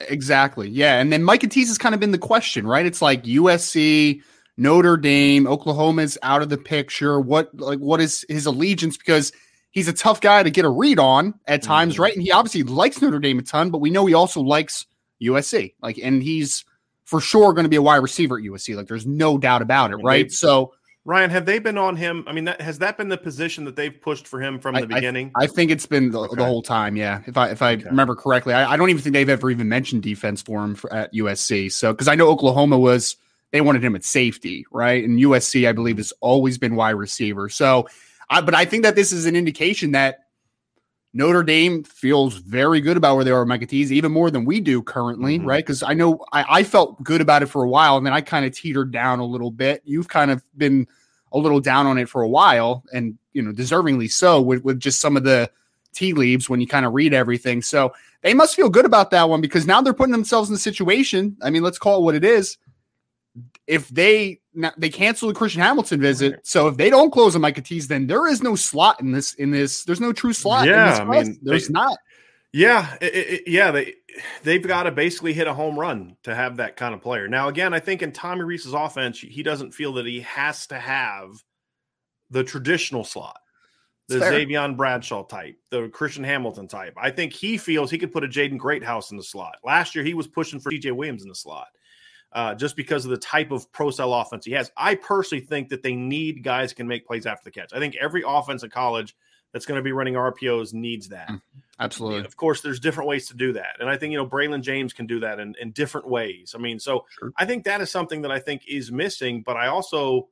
[0.00, 0.68] Exactly.
[0.68, 0.98] Yeah.
[1.00, 2.84] And then Micah Tease has kind of been the question, right?
[2.84, 4.20] It's like USC,
[4.56, 7.20] Notre Dame, Oklahoma's out of the picture.
[7.20, 8.96] What like what is his allegiance?
[8.96, 9.32] Because
[9.70, 12.00] he's a tough guy to get a read on at times, Mhm.
[12.00, 12.12] right?
[12.14, 14.86] And he obviously likes Notre Dame a ton, but we know he also likes
[15.20, 15.74] USC.
[15.82, 16.64] Like, and he's
[17.04, 18.74] for sure going to be a wide receiver at USC.
[18.76, 20.30] Like, there's no doubt about it, right?
[20.32, 20.72] So
[21.06, 22.24] Ryan, have they been on him?
[22.26, 24.80] I mean, that, has that been the position that they've pushed for him from I-
[24.80, 25.32] the beginning?
[25.36, 26.36] I think it's been the, Okay.
[26.36, 26.96] the whole time.
[26.96, 27.84] Yeah, if I if I Okay.
[27.84, 30.90] remember correctly, I, I don't even think they've ever even mentioned defense for him for,
[30.92, 31.70] at USC.
[31.70, 33.16] So because I know Oklahoma was
[33.52, 35.04] they wanted him at safety, right?
[35.04, 37.48] And USC, I believe, has always been wide receiver.
[37.50, 37.86] So,
[38.30, 40.23] I but I think that this is an indication that
[41.16, 44.82] Notre Dame feels very good about where they are with even more than we do
[44.82, 45.46] currently, Mhm.
[45.46, 45.64] right?
[45.64, 48.20] Because I know I, I felt good about it for a while, and then I
[48.20, 49.80] kind of teetered down a little bit.
[49.84, 50.88] You've kind of been
[51.32, 54.80] a little down on it for a while, and you know, deservingly so with, with
[54.80, 55.48] just some of the
[55.92, 57.62] tea leaves when you kind of read everything.
[57.62, 60.58] So they must feel good about that one because now they're putting themselves in the
[60.58, 61.36] situation.
[61.42, 62.58] I mean, let's call it what it is.
[63.68, 64.40] If they
[64.76, 68.06] they cancel the Christian Hamilton visit, so if they don't close on Micah Tease, then
[68.06, 69.34] there is no slot in this.
[69.34, 70.66] In this, there's no true slot.
[70.66, 71.98] in Yeah, this I mean, there's they- not.
[72.52, 73.94] Yeah, it, it- yeah, they
[74.44, 77.26] they've got to basically hit a home run to have that kind of player.
[77.28, 80.78] Now, again, I think in Tommy Rees's offense, he doesn't feel that he has to
[80.78, 81.30] have
[82.30, 83.40] the traditional slot,
[84.06, 84.20] the.
[84.20, 86.94] Xavier Bradshaw type, the Christian Hamilton type.
[86.96, 89.56] I think he feels he could put a Jaden Greathouse in the slot.
[89.64, 91.66] Last year, he was pushing for DJ Williams in the slot.
[92.34, 94.70] Uh, just because of the type of pro style offense he has.
[94.76, 97.72] I personally think that they need guys can make plays after the catch.
[97.72, 99.16] I think every offense in college
[99.52, 101.28] that's going to be running RPOs needs that.
[101.28, 101.40] Mm,
[101.78, 102.18] absolutely.
[102.18, 103.76] And of course, there's different ways to do that.
[103.78, 106.54] And I think, you know, Braylon James can do that in, in different ways.
[106.56, 107.32] I mean, so sure.
[107.38, 109.42] I think that is something that I think is missing.
[109.46, 110.28] But I also,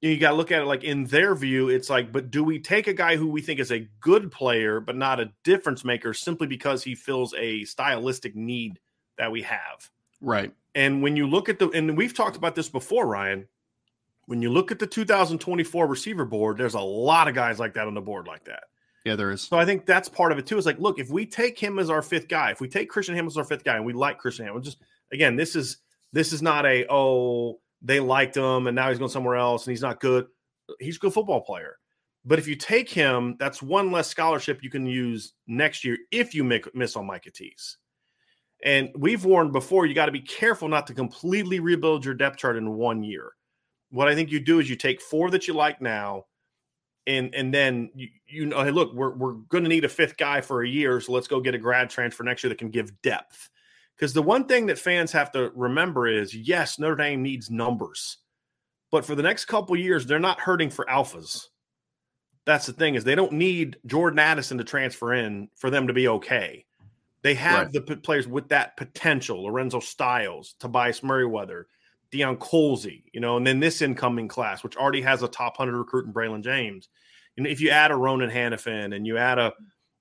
[0.00, 2.58] you got to look at it like in their view, it's like, but do we
[2.58, 6.12] take a guy who we think is a good player, but not a difference maker
[6.12, 8.80] simply because he fills a stylistic need
[9.18, 9.88] that we have?
[10.20, 10.52] Right.
[10.76, 13.48] And when you look at the, and we've talked about this before, Ryan,
[14.26, 17.86] when you look at the 2024 receiver board, there's a lot of guys like that
[17.86, 18.64] on the board like that.
[19.06, 19.40] Yeah, there is.
[19.40, 20.58] So I think that's part of it too.
[20.58, 23.14] Is like, look, if we take him as our fifth guy, if we take Christian
[23.14, 24.78] Hamilton as our fifth guy, and we like Christian Hamilton, just
[25.12, 25.78] again, this is
[26.12, 29.72] this is not a oh they liked him and now he's going somewhere else and
[29.72, 30.26] he's not good.
[30.80, 31.78] He's a good football player.
[32.24, 36.34] But if you take him, that's one less scholarship you can use next year if
[36.34, 37.76] you make, miss on Micah Tease.
[38.66, 42.36] And we've warned before, you got to be careful not to completely rebuild your depth
[42.36, 43.32] chart in one year
[43.90, 46.26] what I think you do is you take four that you like now,
[47.06, 50.16] and and then you, you know, hey, look, we're we're going to need a fifth
[50.16, 52.70] guy for a year, so let's go get a grad transfer next year that can
[52.70, 53.48] give depth.
[53.96, 58.18] Because the one thing that fans have to remember is, yes, Notre Dame needs numbers,
[58.90, 61.44] but for the next couple years, they're not hurting for alphas.
[62.44, 65.92] That's the thing is they don't need Jordan Addison to transfer in for them to
[65.92, 66.65] be okay.
[67.26, 67.72] They have right.
[67.72, 71.66] the p- players with that potential: Lorenzo Styles, Tobias Merriweather,
[72.12, 75.76] Deion Colzie, you know, and then this incoming class, which already has a top 100
[75.76, 76.88] recruit in Braylon James.
[77.36, 79.52] And if you add a Ronan Hanafin and you add a,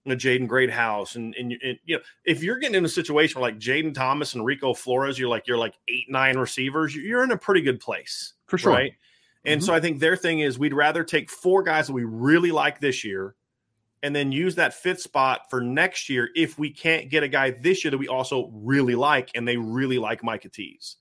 [0.05, 3.49] a Jaden Greathouse, and, and, and, you know, if you're getting in a situation where
[3.49, 7.31] like Jaden Thomas and Rico Flores, you're like, you're like eight, nine receivers, you're in
[7.31, 8.33] a pretty good place.
[8.45, 8.71] For sure.
[8.71, 8.93] Right.
[9.45, 9.65] And mm-hmm.
[9.65, 12.79] so I think their thing is we'd rather take four guys that we really like
[12.79, 13.33] this year
[14.03, 17.51] and then use that fifth spot for next year if we can't get a guy
[17.51, 20.97] this year that we also really like and they really like Micah Tease.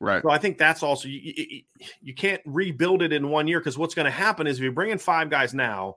[0.00, 0.22] Right.
[0.22, 1.62] So I think that's also you, you,
[2.02, 4.72] you can't rebuild it in one year because what's going to happen is if you
[4.72, 5.96] bring in five guys now,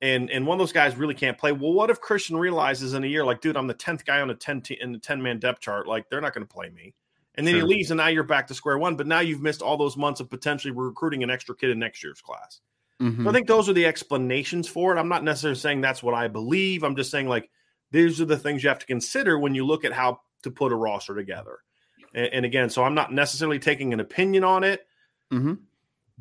[0.00, 1.52] and and one of those guys really can't play.
[1.52, 4.30] Well, what if Christian realizes in a year like, dude, I'm the tenth guy on
[4.30, 5.86] a ten t- in the ten man depth chart.
[5.86, 6.94] Like they're not going to play me,
[7.34, 7.66] and then sure.
[7.66, 8.96] he leaves, and now you're back to square one.
[8.96, 12.02] But now you've missed all those months of potentially recruiting an extra kid in next
[12.02, 12.60] year's class.
[13.00, 13.24] Mm-hmm.
[13.24, 14.98] So I think those are the explanations for it.
[14.98, 16.82] I'm not necessarily saying that's what I believe.
[16.82, 17.48] I'm just saying like
[17.90, 20.72] these are the things you have to consider when you look at how to put
[20.72, 21.58] a roster together.
[22.14, 24.86] And, and again, so I'm not necessarily taking an opinion on it,
[25.32, 25.54] mm-hmm.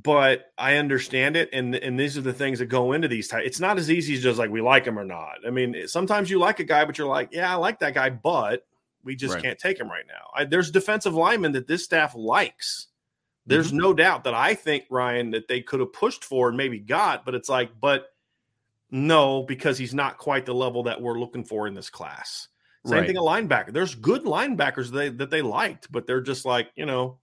[0.01, 1.49] but I understand it.
[1.51, 3.27] And and these are the things that go into these.
[3.27, 3.47] Types.
[3.47, 5.37] It's not as easy as just like we like him or not.
[5.45, 8.11] I mean, sometimes you like a guy, but you're like, yeah, I like that guy,
[8.11, 8.65] but
[9.03, 9.43] we just right.
[9.43, 10.29] can't take him right now.
[10.35, 12.86] I, there's defensive linemen that this staff likes.
[13.47, 13.77] There's mm-hmm.
[13.77, 17.25] no doubt that I think Ryan that they could have pushed for and maybe got,
[17.25, 18.07] but it's like, but
[18.91, 22.49] no, because he's not quite the level that we're looking for in this class.
[22.85, 23.07] Same right.
[23.07, 23.73] thing a linebacker.
[23.73, 27.19] There's good linebackers they, that they liked, but they're just like, you know,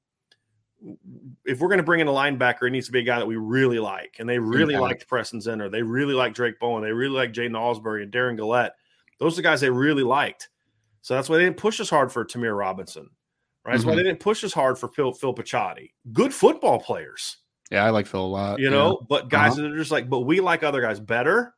[1.44, 3.26] if we're going to bring in a linebacker, it needs to be a guy that
[3.26, 4.16] we really like.
[4.18, 5.70] And they really liked Preston Zinter.
[5.70, 6.82] They really like Drayk Bowen.
[6.82, 8.72] They really like Jaiden Ausberry and Darren Gullette.
[9.18, 10.50] Those are the guys they really liked.
[11.00, 13.10] So that's why they didn't push as hard for Tamir Robinson.
[13.64, 13.72] Right.
[13.72, 13.90] That's mm-hmm.
[13.90, 15.34] why they didn't push as hard for Phil, Phil.
[16.12, 17.38] Good football players.
[17.70, 18.58] Yeah, I like Phil a lot.
[18.60, 19.06] You know, yeah.
[19.08, 19.62] but guys uh-huh.
[19.62, 21.54] that are just like, but we like other guys better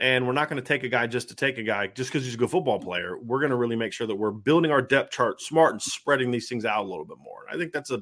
[0.00, 2.24] and we're not going to take a guy just to take a guy just because
[2.24, 3.18] he's a good football player.
[3.18, 6.30] We're going to really make sure that we're building our depth chart smart and spreading
[6.30, 7.44] these things out a little bit more.
[7.50, 8.00] I think that's a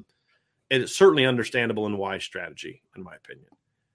[0.69, 3.47] it's certainly understandable and wise strategy, in my opinion.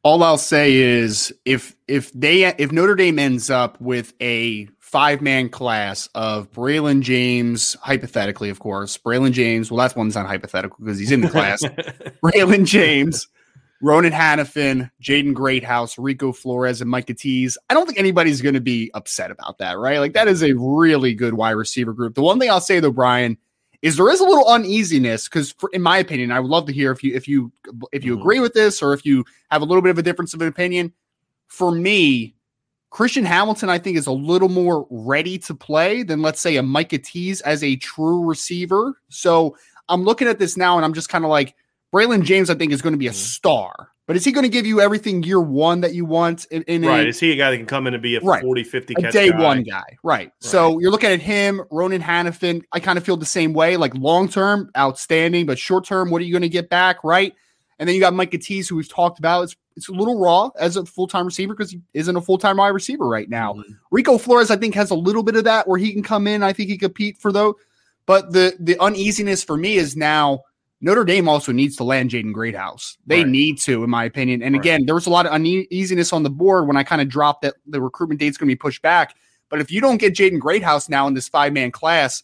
[0.03, 5.21] All I'll say is if if they if Notre Dame ends up with a five
[5.21, 9.69] man class of Braylon James, hypothetically, of course, Braylon James.
[9.69, 11.61] Well, that's one's not hypothetical because he's in the class.
[12.25, 13.27] Braylon James,
[13.83, 17.59] Ronan Hanafin, Jaden Greathouse, Rico Flores, and Micah Tease.
[17.69, 19.99] I don't think anybody's going to be upset about that, right?
[19.99, 22.15] Like that is a really good wide receiver group.
[22.15, 23.37] The one thing I'll say though, Brian,
[23.83, 26.93] is there is a little uneasiness because, in my opinion, I would love to hear
[26.93, 27.53] if you if you
[27.91, 28.21] if you mm-hmm.
[28.21, 30.47] agree with this or if you have a little bit of a difference of an
[30.47, 30.93] opinion.
[31.49, 32.34] For me,
[32.95, 36.63] Christian Hamilton, I think, is a little more ready to play than let's say a
[36.63, 39.01] Micah Tease as a true receiver.
[39.09, 39.57] So
[39.89, 41.57] I'm looking at this now and I'm just kind of like
[41.93, 43.17] Braylon James, I think, is going to be a mm-hmm.
[43.17, 43.89] star.
[44.07, 46.45] But is he going to give you everything year one that you want?
[46.53, 47.05] In, in right.
[47.05, 48.95] A, is he a guy that can come in and be a right, 40, 50
[48.97, 49.43] a day guy?
[49.43, 49.83] one guy?
[50.05, 50.27] Right.
[50.27, 50.33] right.
[50.39, 52.63] So you're looking at him, Ronan Hanafin.
[52.71, 53.77] I kind of feel the same way.
[53.77, 57.03] Like long term, outstanding, but short term, what are you going to get back?
[57.03, 57.35] Right.
[57.81, 59.43] And then you got Micah Tease, who we've talked about.
[59.43, 62.39] It's it's a little raw as a full time receiver because he isn't a full
[62.39, 63.55] time wide receiver right now.
[63.55, 63.72] Mm-hmm.
[63.91, 66.43] Rico Flores, I think, has a little bit of that where he can come in.
[66.43, 67.57] I think he compete for though.
[68.07, 70.43] But the the uneasiness for me is now
[70.81, 72.99] Notre Dame also needs to land Jaden Greathouse.
[73.07, 73.29] They right.
[73.29, 74.43] need to, in my opinion.
[74.43, 74.61] And right.
[74.61, 77.43] again, there was a lot of uneasiness on the board when I kind of dropped
[77.43, 79.14] that the recruitment date's going to be pushed back.
[79.49, 82.22] But if you don't get Jaden Greathouse now in this five man class,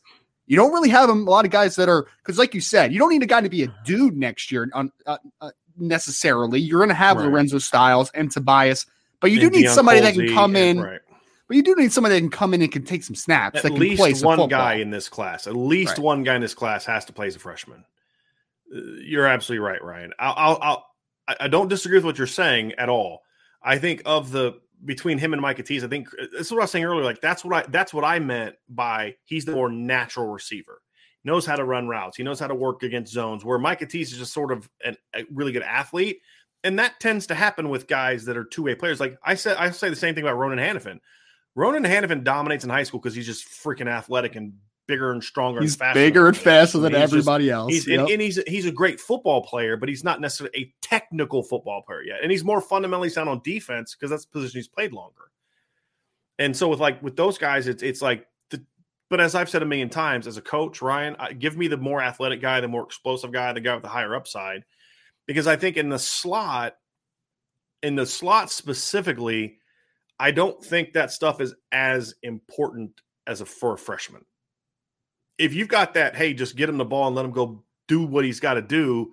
[0.51, 2.99] You don't really have a lot of guys that are because, like you said, you
[2.99, 6.61] don't need a guy to be a dude next year on, uh, uh, necessarily.
[6.61, 7.27] You're going to have Right.
[7.27, 8.87] Lorenzo Styles and Tobias,
[9.21, 10.81] but you do And need Deion somebody that can come in.
[10.81, 11.01] right.
[11.49, 13.57] But you do need somebody that can come in and can take some snaps.
[13.57, 15.47] At that can play least one guy in this class.
[15.49, 15.99] At least Right.
[16.05, 17.85] one guy in this class has to play as a freshman.
[18.73, 20.13] Uh, You're absolutely right, Ryan.
[20.19, 20.87] I'll, I'll, I'll
[21.29, 23.23] I- I don't disagree with what you're saying at all.
[23.63, 26.61] I think of the between him and Micah Tease, I think uh, this is what
[26.61, 27.05] I was saying earlier.
[27.05, 30.81] Like that's what I that's what I meant by he's the more natural receiver.
[31.23, 32.17] Knows how to run routes.
[32.17, 33.45] He knows how to work against zones.
[33.45, 36.21] Where Micah Tease is just sort of an, a really good athlete,
[36.65, 39.01] and that tends to happen with guys that are two way players.
[39.01, 40.99] Like I said, I say the same thing about Ronan Hanafin.
[41.55, 44.55] Ronan Hanafin dominates in high school because he's just freaking athletic and
[44.87, 45.61] bigger and stronger.
[45.61, 47.71] He's and faster bigger and faster than he's just- everybody else.
[47.73, 48.01] He's Yep.
[48.01, 51.83] and, and he's he's a great football player, but he's not necessarily a technical football
[51.83, 52.21] player yet.
[52.23, 55.31] And he's more fundamentally sound on defense because that's the position he's played longer.
[56.39, 58.27] And so with like with those guys, it's it's like
[59.11, 62.01] but as I've said a million times, as a coach, Ryan, give me the more
[62.01, 64.65] athletic guy, the more explosive guy, the guy with the higher upside,
[65.27, 66.77] because I think in the slot,
[67.83, 69.59] in the slot specifically,
[70.19, 72.93] I don't think that stuff is as important
[73.27, 74.25] as a for a freshman.
[75.39, 78.05] If you've got that, hey, just get him the ball and let him go do
[78.05, 79.13] what he's got to do.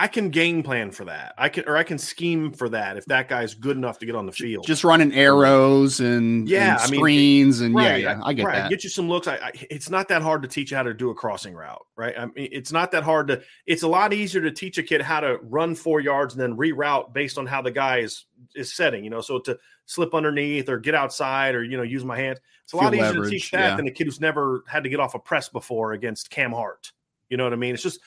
[0.00, 1.34] I can game plan for that.
[1.36, 4.14] I can or I can scheme for that if that guy's good enough to get
[4.14, 4.64] on the field.
[4.64, 8.46] just running arrows and, Yeah, and I mean, screens and Right, yeah, yeah, I get
[8.46, 8.54] right.
[8.54, 8.70] that.
[8.70, 9.26] Get you some looks.
[9.26, 11.84] I, I, it's not that hard to teach you how to do a crossing route,
[11.96, 12.14] right?
[12.16, 13.42] I mean, it's not that hard to.
[13.66, 16.56] It's a lot easier to teach a kid how to run four yards and then
[16.56, 19.02] reroute based on how the guy is is setting.
[19.02, 22.38] You know, so to slip underneath or get outside or you know use my hands.
[22.62, 23.76] It's a lot easier to teach that yeah.
[23.76, 26.92] than a kid who's never had to get off a press before against Cam Hart.
[27.30, 27.74] You know what I mean?
[27.74, 27.98] It's just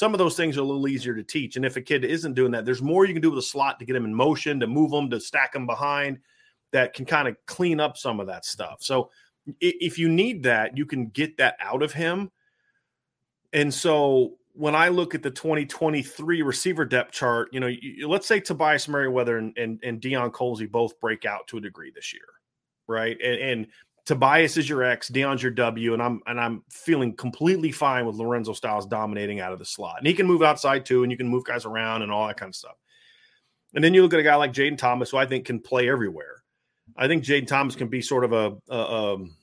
[0.00, 1.56] some of those things are a little easier to teach.
[1.56, 3.78] And if a kid isn't doing that, there's more you can do with a slot
[3.78, 6.20] to get him in motion, to move them, to stack them behind
[6.72, 8.78] that can kind of clean up some of that stuff.
[8.80, 9.10] So
[9.60, 12.30] if you need that, you can get that out of him.
[13.52, 18.26] And so when I look at the 2023 receiver depth chart, you know, you, let's
[18.26, 22.14] say Tobias Merriweather and, and, and Deion Colzie both break out to a degree this
[22.14, 22.22] year,
[22.86, 23.18] right?
[23.22, 23.66] And, and
[24.10, 28.16] Tobias is your X, Deion's your W, and I'm and I'm feeling completely fine with
[28.16, 29.98] Lorenzo Styles dominating out of the slot.
[29.98, 32.36] And he can move outside too, and you can move guys around and all that
[32.36, 32.74] kind of stuff.
[33.74, 35.88] And then you look at a guy like Jaden Thomas, who I think can play
[35.88, 36.42] everywhere.
[36.96, 39.36] I think Jaden Thomas can be sort of a, a, um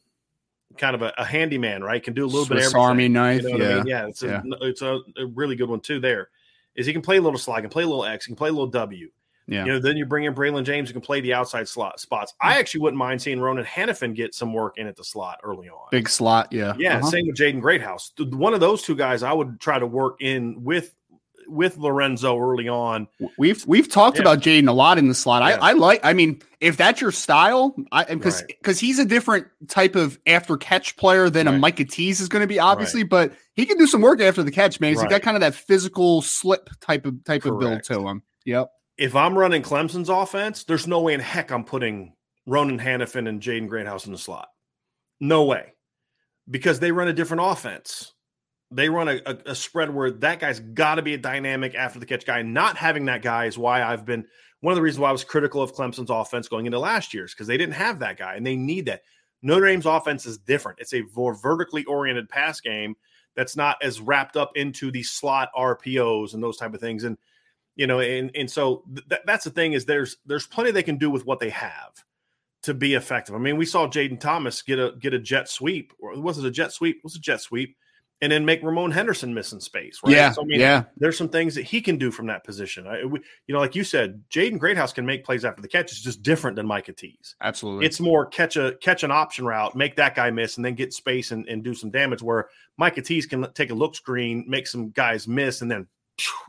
[0.78, 2.04] kind of a, a handyman, right?
[2.04, 2.82] Can do a little bit of Swiss everything.
[2.82, 3.76] Army knife, You know what I yeah.
[3.78, 3.88] mean?
[3.88, 4.42] Yeah, it's a, Yeah.
[4.64, 6.02] it's a, a really good one too.
[6.02, 6.28] There
[6.76, 8.50] is he can play a little slide, can play a little X, he can play
[8.50, 9.10] a little W.
[9.48, 9.66] Yeah.
[9.66, 12.34] You know, then you bring in Braylon James who can play the outside slot spots.
[12.42, 15.70] I actually wouldn't mind seeing Ronan Hanafin get some work in at the slot early
[15.70, 15.88] on.
[15.90, 16.74] Big slot, yeah.
[16.78, 17.10] Yeah, Uh-huh.
[17.10, 18.12] same with Jaden Greathouse.
[18.20, 20.94] One of those two guys I would try to work in with
[21.50, 23.08] with Lorenzo early on.
[23.38, 24.24] We've we've talked Yeah.
[24.24, 25.44] about Jaden a lot in the slot.
[25.44, 25.58] Yeah.
[25.62, 26.02] I, I like.
[26.04, 28.48] I mean, if that's your style, I because Right.
[28.62, 32.42] because he's a different type of after catch player than a Micah Tease is going
[32.42, 33.04] to be, obviously.
[33.04, 34.90] But he can do some work after the catch, man.
[34.92, 35.10] He's Right.
[35.10, 38.24] got kind of that physical slip type of type of build to him.
[38.44, 38.70] Yep.
[38.98, 42.14] If I'm running Clemson's offense, there's no way in heck I'm putting
[42.46, 44.48] Ronan Hanafin and Jaden Greathouse in the slot.
[45.20, 45.74] No way.
[46.50, 48.14] Because they run a different offense.
[48.72, 52.00] They run a, a, a spread where that guy's got to be a dynamic after
[52.00, 52.42] the catch guy.
[52.42, 54.26] Not having that guy is why I've been
[54.62, 57.34] one of the reasons why I was critical of Clemson's offense going into last year's
[57.34, 59.02] because they didn't have that guy and they need that.
[59.44, 60.80] Notre Dame's offense is different.
[60.80, 62.96] It's a more vertically oriented pass game
[63.36, 67.04] that's not as wrapped up into the slot RPOs and those type of things.
[67.04, 67.18] And
[67.78, 70.98] you know, and and so th- that's the thing is there's there's plenty they can
[70.98, 72.04] do with what they have
[72.64, 73.36] to be effective.
[73.36, 76.46] I mean, we saw Jaden Thomas get a get a jet sweep, or was it
[76.46, 76.98] a jet sweep?
[76.98, 77.78] It was a jet sweep,
[78.20, 80.00] and then make Ramon Henderson miss in space.
[80.04, 80.16] Right?
[80.16, 80.32] Yeah.
[80.32, 80.86] So, I mean, yeah.
[80.98, 82.88] there's some things that he can do from that position.
[82.88, 85.92] I, we, you know, like you said, Jaden Greathouse can make plays after the catch.
[85.92, 87.36] It's just different than Micah Tease.
[87.42, 87.86] Absolutely.
[87.86, 90.94] It's more catch a catch an option route, make that guy miss, and then get
[90.94, 92.24] space and, and do some damage.
[92.24, 95.86] Where Micah Tease can take a look screen, make some guys miss, and then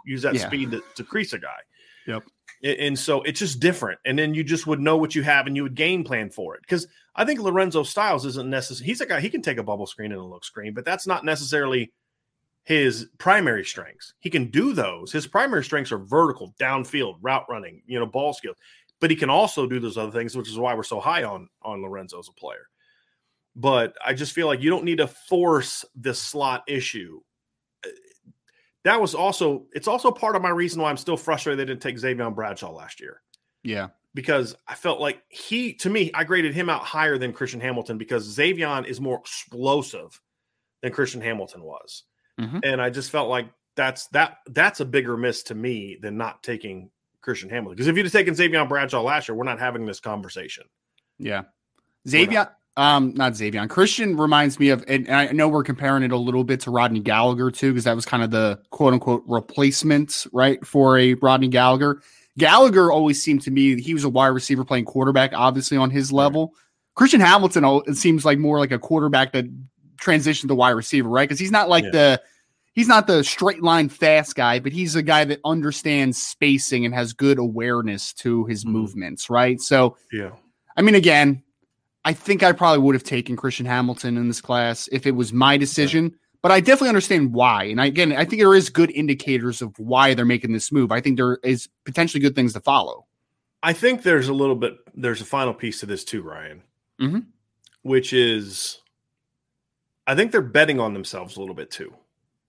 [0.04, 0.46] use that Yeah.
[0.46, 1.58] speed to, to crease a guy.
[2.06, 2.24] Yep.
[2.64, 4.00] And so it's just different.
[4.04, 6.56] And then you just would know what you have and you would game plan for
[6.56, 6.62] it.
[6.62, 8.86] Because I think Lorenzo Styles isn't necessary.
[8.86, 11.06] He's a guy, he can take a bubble screen and a look screen, but that's
[11.06, 11.92] not necessarily
[12.64, 14.14] his primary strengths.
[14.18, 15.12] He can do those.
[15.12, 18.56] His primary strengths are vertical, downfield, route running, you know, ball skills.
[19.00, 21.48] But he can also do those other things, which is why we're so high on
[21.62, 22.68] on Lorenzo as a player.
[23.54, 27.20] But I just feel like you don't need to force this slot issue.
[28.88, 31.82] That was also it's also part of my reason why I'm still frustrated they didn't
[31.82, 33.20] take Xavier Bradshaw last year
[33.62, 33.88] yeah.
[34.14, 37.98] because I felt like he, to me, I graded him out higher than Christian Hamilton
[37.98, 40.18] because Xavier is more explosive
[40.80, 42.04] than Christian Hamilton was,
[42.40, 42.60] Mhm.
[42.64, 46.42] and I just felt like that's that that's a bigger miss to me than not
[46.42, 47.76] taking Christian Hamilton.
[47.76, 50.64] Because if you'd have taken Xavier Bradshaw last year, we're not having this conversation.
[51.18, 51.42] Yeah.
[52.08, 53.66] Xavier, Um, not Xavier.
[53.66, 57.00] Christian reminds me of, and I know we're comparing it a little bit to Rodney
[57.00, 61.48] Gallagher too, because that was kind of the quote unquote replacement, right, for a Rodney
[61.48, 62.00] Gallagher.
[62.38, 66.12] Gallagher always seemed to me he was a wide receiver playing quarterback, obviously on his
[66.12, 66.54] level.
[66.94, 69.46] Christian Hamilton, it seems like more like a quarterback that
[70.00, 71.28] transitioned to wide receiver, right?
[71.28, 71.90] Because he's not like yeah.
[71.90, 72.22] the
[72.74, 76.94] he's not the straight line fast guy, but he's a guy that understands spacing and
[76.94, 78.74] has good awareness to his mm-hmm.
[78.74, 79.60] movements, right?
[79.60, 80.30] So, yeah.
[80.76, 81.42] I mean, again,
[82.04, 85.32] I think I probably would have taken Christian Hamilton in this class if it was
[85.32, 86.04] my decision.
[86.04, 86.16] Yeah.
[86.40, 87.64] But I definitely understand why.
[87.64, 90.92] And I, again, I think there is good indicators of why they're making this move.
[90.92, 93.06] I think there is potentially good things to follow.
[93.62, 96.62] I think there's a little bit, there's a final piece to this too, Ryan,
[97.00, 97.18] mm-hmm.
[97.82, 98.80] which is
[100.08, 101.92] I think they're betting on themselves a little bit too.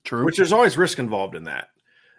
[0.06, 0.24] True.
[0.24, 1.68] Which there's always risk involved in that.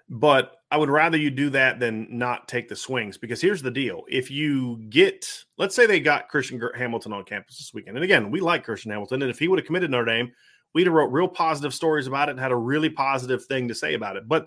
[0.09, 3.73] But I would rather you do that than not take the swings because here's the
[3.73, 4.05] deal.
[4.09, 5.27] If you get,
[5.59, 7.97] let's say they got Christian Hamilton on campus this weekend.
[7.97, 9.23] And again, we like Christian Hamilton.
[9.23, 10.33] And if he would have committed Notre Dame,
[10.73, 13.75] we'd have wrote real positive stories about it and had a really positive thing to
[13.75, 14.29] say about it.
[14.29, 14.47] But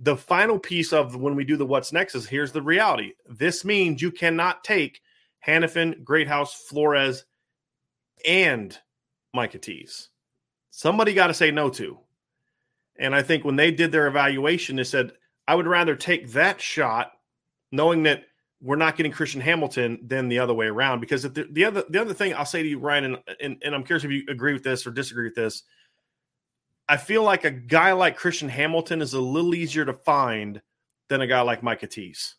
[0.00, 3.12] the final piece of when we do the what's next is here's the reality.
[3.28, 5.00] This means you cannot take
[5.46, 7.24] Hanafin, Greathouse, Flores,
[8.26, 8.76] and
[9.32, 10.08] Micah Tease.
[10.70, 11.98] Somebody got to say no to.
[12.96, 15.12] And I think when they did their evaluation, they said,
[15.46, 17.12] I would rather take that shot
[17.70, 18.24] knowing that
[18.62, 21.00] we're not getting Christian Hamilton than the other way around.
[21.00, 23.74] Because the, the other the other thing I'll say to you, Ryan, and, and, and
[23.74, 25.62] I'm curious if you agree with this or disagree with this.
[26.88, 30.60] I feel like a guy like Christian Hamilton is a little easier to find
[31.08, 32.36] than a guy like Micah Tease.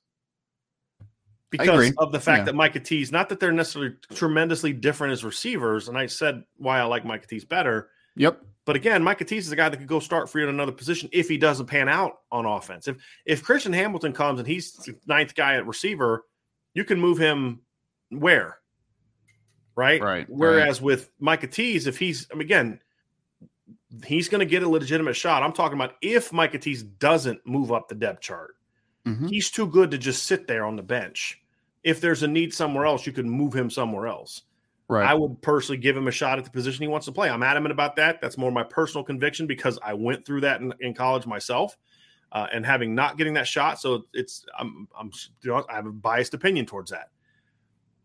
[1.51, 2.45] Because of the fact yeah.
[2.45, 6.79] that Micah Tease, not that they're necessarily tremendously different as receivers, and I said why
[6.79, 7.89] I like Micah Tease better.
[8.17, 8.41] Yep.
[8.66, 10.72] But again, Micah Tease is a guy that could go start for you in another
[10.72, 12.88] position if he doesn't pan out on offense.
[12.88, 16.26] If if Christian Hamilton comes and he's the ninth guy at receiver,
[16.74, 17.61] you can move him
[18.09, 18.57] where?
[19.76, 20.01] Right?
[20.01, 20.26] Right.
[20.28, 20.86] Whereas right.
[20.86, 22.80] with Micah Tease, if he's I mean, again,
[24.03, 25.43] he's going to get a legitimate shot.
[25.43, 28.55] I'm talking about if Micah Tease doesn't move up the depth chart.
[29.05, 29.28] Mm-hmm.
[29.28, 31.39] He's too good to just sit there on the bench.
[31.84, 34.41] If there's a need somewhere else, you can move him somewhere else.
[34.88, 35.07] Right.
[35.07, 37.29] I would personally give him a shot at the position he wants to play.
[37.29, 38.21] I'm adamant about that.
[38.21, 41.75] That's more my personal conviction because I went through that in, in college myself,
[42.31, 45.11] uh, and having not getting that shot, so it's I'm I'm
[45.47, 47.09] I have a biased opinion towards that.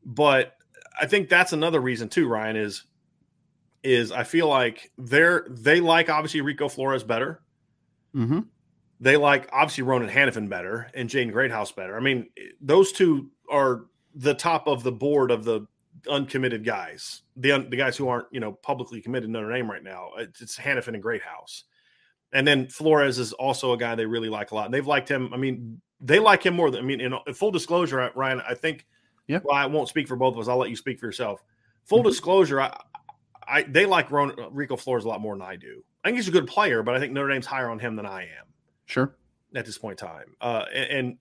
[0.07, 0.55] But
[0.99, 2.28] I think that's another reason too.
[2.28, 2.85] Ryan is
[3.83, 7.43] is I feel like they're they like obviously Rico Flores better.
[8.14, 8.41] Mm-hmm.
[9.01, 11.97] They like obviously Ronan Hanafin better and Jaden Greathouse better.
[11.97, 12.28] I mean,
[12.61, 15.66] those two are the top of the board of the
[16.09, 19.70] uncommitted guys, the un, the guys who aren't you know publicly committed to Notre Dame
[19.70, 20.11] right now.
[20.18, 21.64] It's, it's Hanafin and Greathouse,
[22.32, 24.66] and then Flores is also a guy they really like a lot.
[24.66, 25.32] And they've liked him.
[25.32, 27.01] I mean, they like him more than I mean.
[27.01, 28.86] In, in full disclosure, Ryan, I think.
[29.26, 29.38] Yeah.
[29.44, 30.48] Well, I won't speak for both of us.
[30.48, 31.42] I'll let you speak for yourself.
[31.84, 32.09] Full mm-hmm.
[32.09, 32.76] disclosure, I,
[33.46, 35.84] I they like Ron, Rico Flores a lot more than I do.
[36.05, 38.07] I think he's a good player, but I think Notre Dame's higher on him than
[38.07, 38.46] I am.
[38.86, 39.14] Sure.
[39.55, 41.18] At this point in time, uh, and, and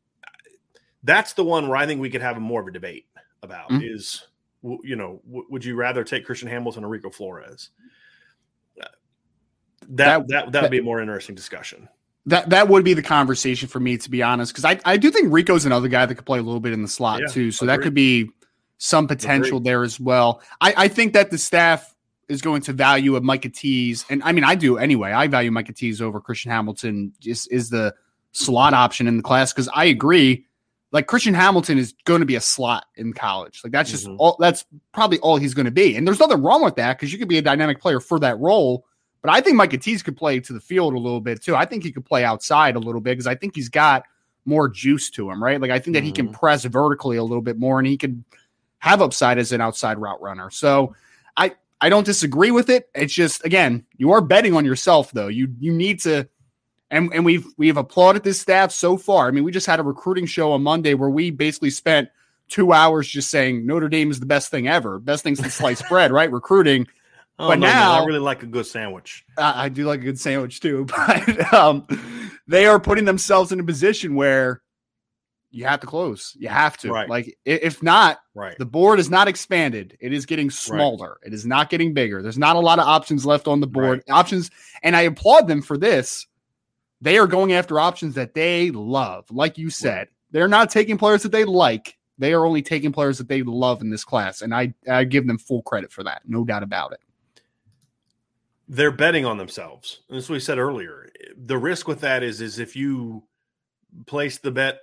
[1.03, 3.07] that's the one where I think we could have a more of a debate
[3.41, 3.83] about mm-hmm.
[3.83, 4.27] is
[4.61, 7.69] you know, would you rather take Christian Hamilton or Rico Flores?
[8.79, 8.87] Uh,
[9.89, 11.87] that that that, that would be a more interesting discussion.
[12.25, 15.09] That that would be the conversation for me, to be honest, because I, I do
[15.11, 17.51] think Rico's another guy that could play a little bit in the slot yeah, too.
[17.51, 18.29] So that could be
[18.77, 19.71] some potential Agreed.
[19.71, 20.41] there as well.
[20.61, 21.95] I, I think that the staff
[22.27, 25.11] is going to value a Micah Tease, and I mean I do anyway.
[25.11, 27.13] I value Micah Tease over Christian Hamilton.
[27.19, 27.95] Just is the
[28.31, 30.45] slot option in the class because I agree
[30.91, 33.61] like Christian Hamilton is going to be a slot in college.
[33.63, 34.15] Like that's just mm-hmm.
[34.19, 35.95] all that's probably all he's going to be.
[35.95, 38.39] And there's nothing wrong with that because you could be a dynamic player for that
[38.39, 38.85] role.
[39.21, 41.55] But I think Mike Tease could play to the field a little bit too.
[41.55, 44.03] I think he could play outside a little bit because I think he's got
[44.45, 45.59] more juice to him, right?
[45.59, 46.05] Like I think that mm-hmm.
[46.07, 46.35] he can mm-hmm.
[46.35, 48.23] press vertically a little bit more and he can
[48.79, 50.49] have upside as an outside route runner.
[50.49, 50.95] So
[51.37, 52.89] I I don't disagree with it.
[52.95, 55.27] It's just again, you are betting on yourself though.
[55.27, 56.27] You you need to
[56.91, 59.27] and and we've we've applauded this staff so far.
[59.27, 62.09] I mean, we just had a recruiting show on Monday where we basically spent
[62.47, 65.87] two hours just saying Notre Dame is the best thing ever, best thing since sliced
[65.87, 66.31] bread, right?
[66.31, 66.87] Recruiting.
[67.37, 69.25] Oh, but no, now man, I really like a good sandwich.
[69.37, 71.87] I, I do like a good sandwich too, but um,
[72.47, 74.61] they are putting themselves in a position where
[75.51, 76.35] you have to close.
[76.37, 76.91] You have to.
[76.91, 77.09] Right.
[77.09, 78.57] Like if not, right.
[78.57, 79.97] the board is not expanded.
[80.01, 81.17] It is getting smaller.
[81.21, 81.27] Right.
[81.27, 82.21] It is not getting bigger.
[82.21, 84.03] There's not a lot of options left on the board.
[84.07, 84.13] Right.
[84.13, 84.51] Options,
[84.83, 86.27] and I applaud them for this
[87.01, 89.25] they are going after options that they love.
[89.31, 91.97] Like you said, they're not taking players that they like.
[92.17, 94.41] They are only taking players that they love in this class.
[94.41, 96.21] And I, I give them full credit for that.
[96.27, 96.99] No doubt about it.
[98.67, 100.01] They're betting on themselves.
[100.09, 101.09] And what we said earlier.
[101.37, 103.23] The risk with that is, is if you
[104.05, 104.79] place the bet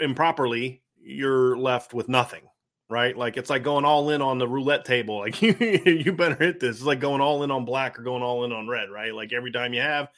[0.00, 2.42] improperly, you're left with nothing.
[2.88, 3.16] right?
[3.16, 5.18] Like it's like going all in on the roulette table.
[5.28, 5.54] Like you,
[5.84, 6.76] you better hit this.
[6.76, 9.12] It's like going all in on black or going all in on red, right?
[9.14, 10.08] Like every time you have,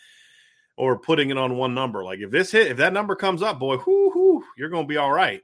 [0.77, 2.05] or putting it on one number.
[2.05, 4.89] Like if this hit, if that number comes up, boy, whoo, whoo, you're going to
[4.89, 5.43] be all right.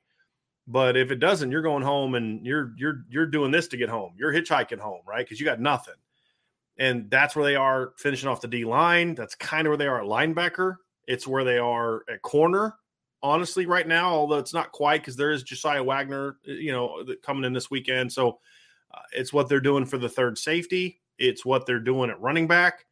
[0.67, 3.89] But if it doesn't, you're going home and you're you're you're doing this to get
[3.89, 4.15] home.
[4.17, 5.25] You're hitchhiking home, right?
[5.25, 5.95] Because you got nothing.
[6.79, 9.15] And that's where they are finishing off the D line.
[9.15, 10.77] That's kind of where they are at linebacker.
[11.07, 12.75] It's where they are at corner
[13.27, 17.05] honestly, right now, although it's not quite because there is Josiah Wagner, uh, you know,
[17.23, 18.13] coming in this weekend.
[18.13, 18.39] So
[18.95, 21.01] uh, it's what they're doing for the third safety.
[21.19, 22.85] It's what they're doing at running back.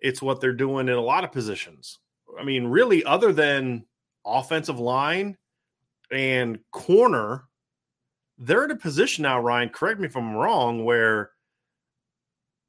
[0.00, 1.98] It's what they're doing in a lot of positions.
[2.38, 3.86] I mean, really, other than
[4.24, 5.36] offensive line
[6.10, 7.44] and corner,
[8.38, 11.30] they're in a position now, Ryan, correct me if I'm wrong, where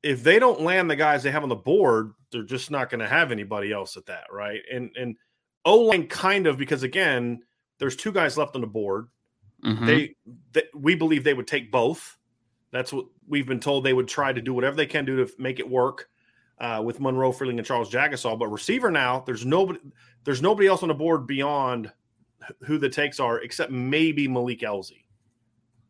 [0.04, 3.00] if they don't land the guys they have on the board, they're just not going
[3.00, 4.62] to have anybody else at that, right?
[4.72, 5.16] And and
[5.66, 7.42] O line kind of because again,
[7.80, 9.08] there's two guys left on the board.
[9.66, 9.86] Mm-hmm.
[9.86, 10.16] They,
[10.54, 12.18] they, we believe they would take both.
[12.72, 13.84] That's what we've been told.
[13.84, 16.10] They would try to do whatever they can do to make it work
[16.60, 18.38] uh, with Monroe Freeling and Charles Jagusah.
[18.38, 19.80] But receiver now, there's nobody.
[20.24, 21.91] There's nobody else on the board beyond
[22.64, 25.03] who the takes are, except maybe Malik Elzy,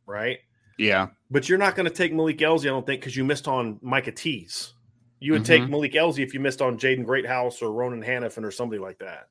[0.06, 0.40] right?
[0.78, 3.48] Yeah, but you're not going to take Malik Elzy, I don't think, because you missed
[3.48, 4.74] on Micah Tease.
[5.20, 5.64] You would mm-hmm.
[5.64, 9.00] take Malik Elzy if you missed on Jaden Greathouse or Ronan Hanafin or somebody like
[9.00, 9.30] that.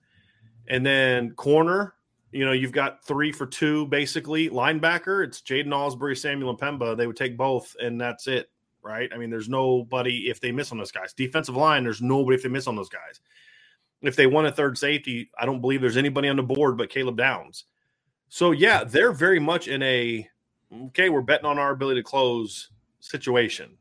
[0.69, 1.95] And then corner,
[2.33, 4.51] you know, you've got three for two basically.
[4.51, 6.97] Linebacker, it's Jaiden Ausberry, Samuel M'Pemba.
[6.97, 8.51] They would take both, and that's it,
[8.87, 9.11] right?
[9.13, 11.13] I mean, there's nobody if they miss on those guys.
[11.13, 13.21] Defensive line, there's nobody if they miss on those guys.
[14.03, 16.91] If they want a third safety, I don't believe there's anybody on the board but
[16.91, 17.65] Caleb Downs.
[18.29, 20.29] So yeah, they're very much in a
[20.87, 22.71] okay, we're betting on our ability to close
[23.01, 23.77] situation.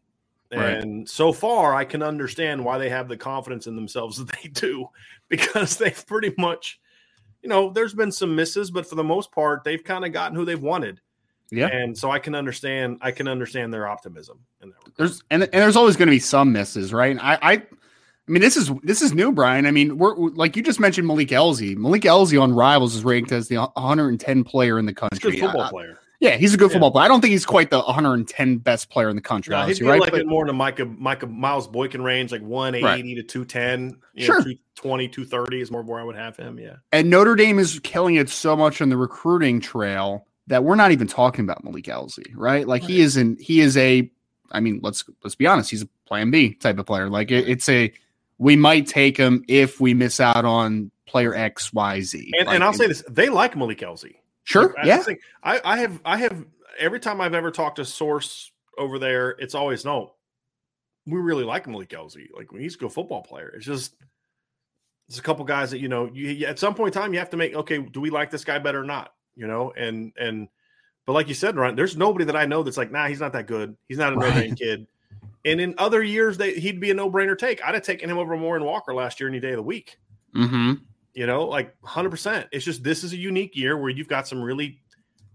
[0.52, 1.10] And right.
[1.10, 4.88] so far, I can understand why they have the confidence in themselves that they do,
[5.30, 6.80] because they've pretty much,
[7.42, 10.36] you know, there's been some misses, but for the most part, they've kind of gotten
[10.36, 11.02] who they've wanted.
[11.52, 12.98] Yeah, and so I can understand.
[13.02, 14.40] I can understand their optimism.
[14.62, 17.18] In that there's and, and there's always going to be some misses, right?
[17.22, 17.62] I, I, I
[18.28, 19.66] mean, this is this is new, Brian.
[19.66, 21.76] I mean, we're like you just mentioned Malik Elzy.
[21.76, 25.40] Malik Elzy on Rivals is ranked as the 110 player in the country.
[25.40, 26.00] football I, player.
[26.20, 27.06] Yeah, he's a good football player.
[27.06, 29.52] I don't think he's quite the 110 best player in the country.
[29.52, 30.00] No, he'd be right?
[30.00, 33.16] like but, more in the Micah, Micah Miles Boykin range, like 180 right.
[33.18, 34.00] to 210.
[34.18, 34.40] sure.
[34.40, 36.58] Know, 220, 230 is more where I would have him.
[36.58, 36.78] Yeah.
[36.92, 40.92] And Notre Dame is killing it so much on the recruiting trail that we're not
[40.92, 42.68] even talking about Malik Elzy, right?
[42.68, 42.92] Like right.
[42.92, 44.10] he isn't, he is a,
[44.52, 47.10] I mean, let's let's be honest, he's a plan B type of player.
[47.10, 47.92] Like it, it's a,
[48.38, 52.32] we might take him if we miss out on player X, Y, Z.
[52.38, 54.16] And, like, and I'll say this: they like Malik Elzy.
[54.44, 54.76] Sure.
[54.78, 55.04] I, yeah.
[55.44, 56.46] I, I have I have
[56.78, 60.14] every time I've ever talked to source over there, it's always no.
[61.06, 62.28] We really like Malik Elzy.
[62.36, 63.50] Like when he's a good football player.
[63.56, 63.96] It's just
[65.08, 66.10] there's a couple guys that you know.
[66.14, 67.80] You at some point in time you have to make okay.
[67.80, 69.14] Do we like this guy better or not?
[69.36, 70.48] You know, and and
[71.06, 73.34] but like you said, Ryan, there's nobody that I know that's like, nah, he's not
[73.34, 73.76] that good.
[73.88, 74.88] He's not a Notre Dame kid.
[75.46, 77.64] And in other years, they, he'd be a no brainer take.
[77.64, 80.00] I'd have taken him over Moore and Walker last year any day of the week.
[80.36, 80.74] Mm-hmm.
[81.14, 82.48] You know, like 100%.
[82.52, 84.80] It's just this is a unique year where you've got some really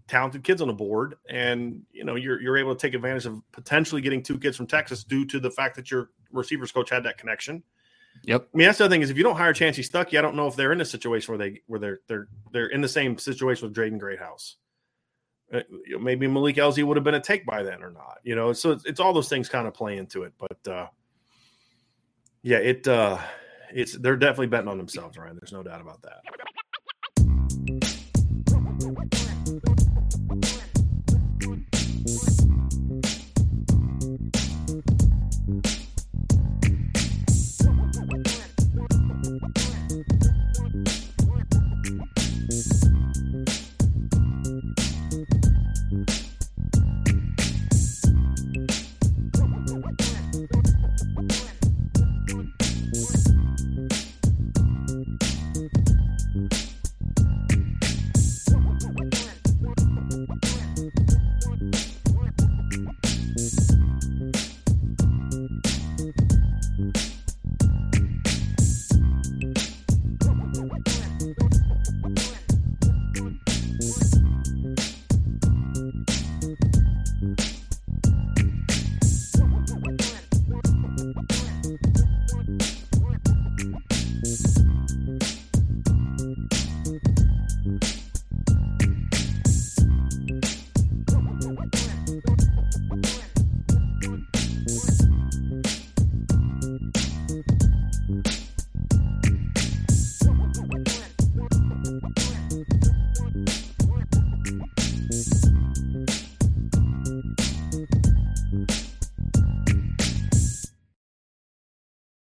[0.07, 3.41] talented kids on the board, and you know you're you're able to take advantage of
[3.53, 7.03] potentially getting two kids from Texas due to the fact that your receivers coach had
[7.05, 7.63] that connection.
[8.23, 8.49] Yep.
[8.53, 10.35] I mean, that's the other thing is if you don't hire Chansi Stuckey, I don't
[10.35, 13.17] know if they're in a situation where they where they're they're they're in the same
[13.17, 14.57] situation with Drayden Greathouse.
[15.51, 15.61] Uh,
[15.99, 18.19] maybe Malik Elzy would have been a take by then or not.
[18.23, 20.33] You know, so it's, it's all those things kind of play into it.
[20.37, 20.87] But uh,
[22.43, 23.17] yeah, it uh,
[23.73, 25.37] it's they're definitely betting on themselves, Ryan.
[25.41, 26.21] There's no doubt about that.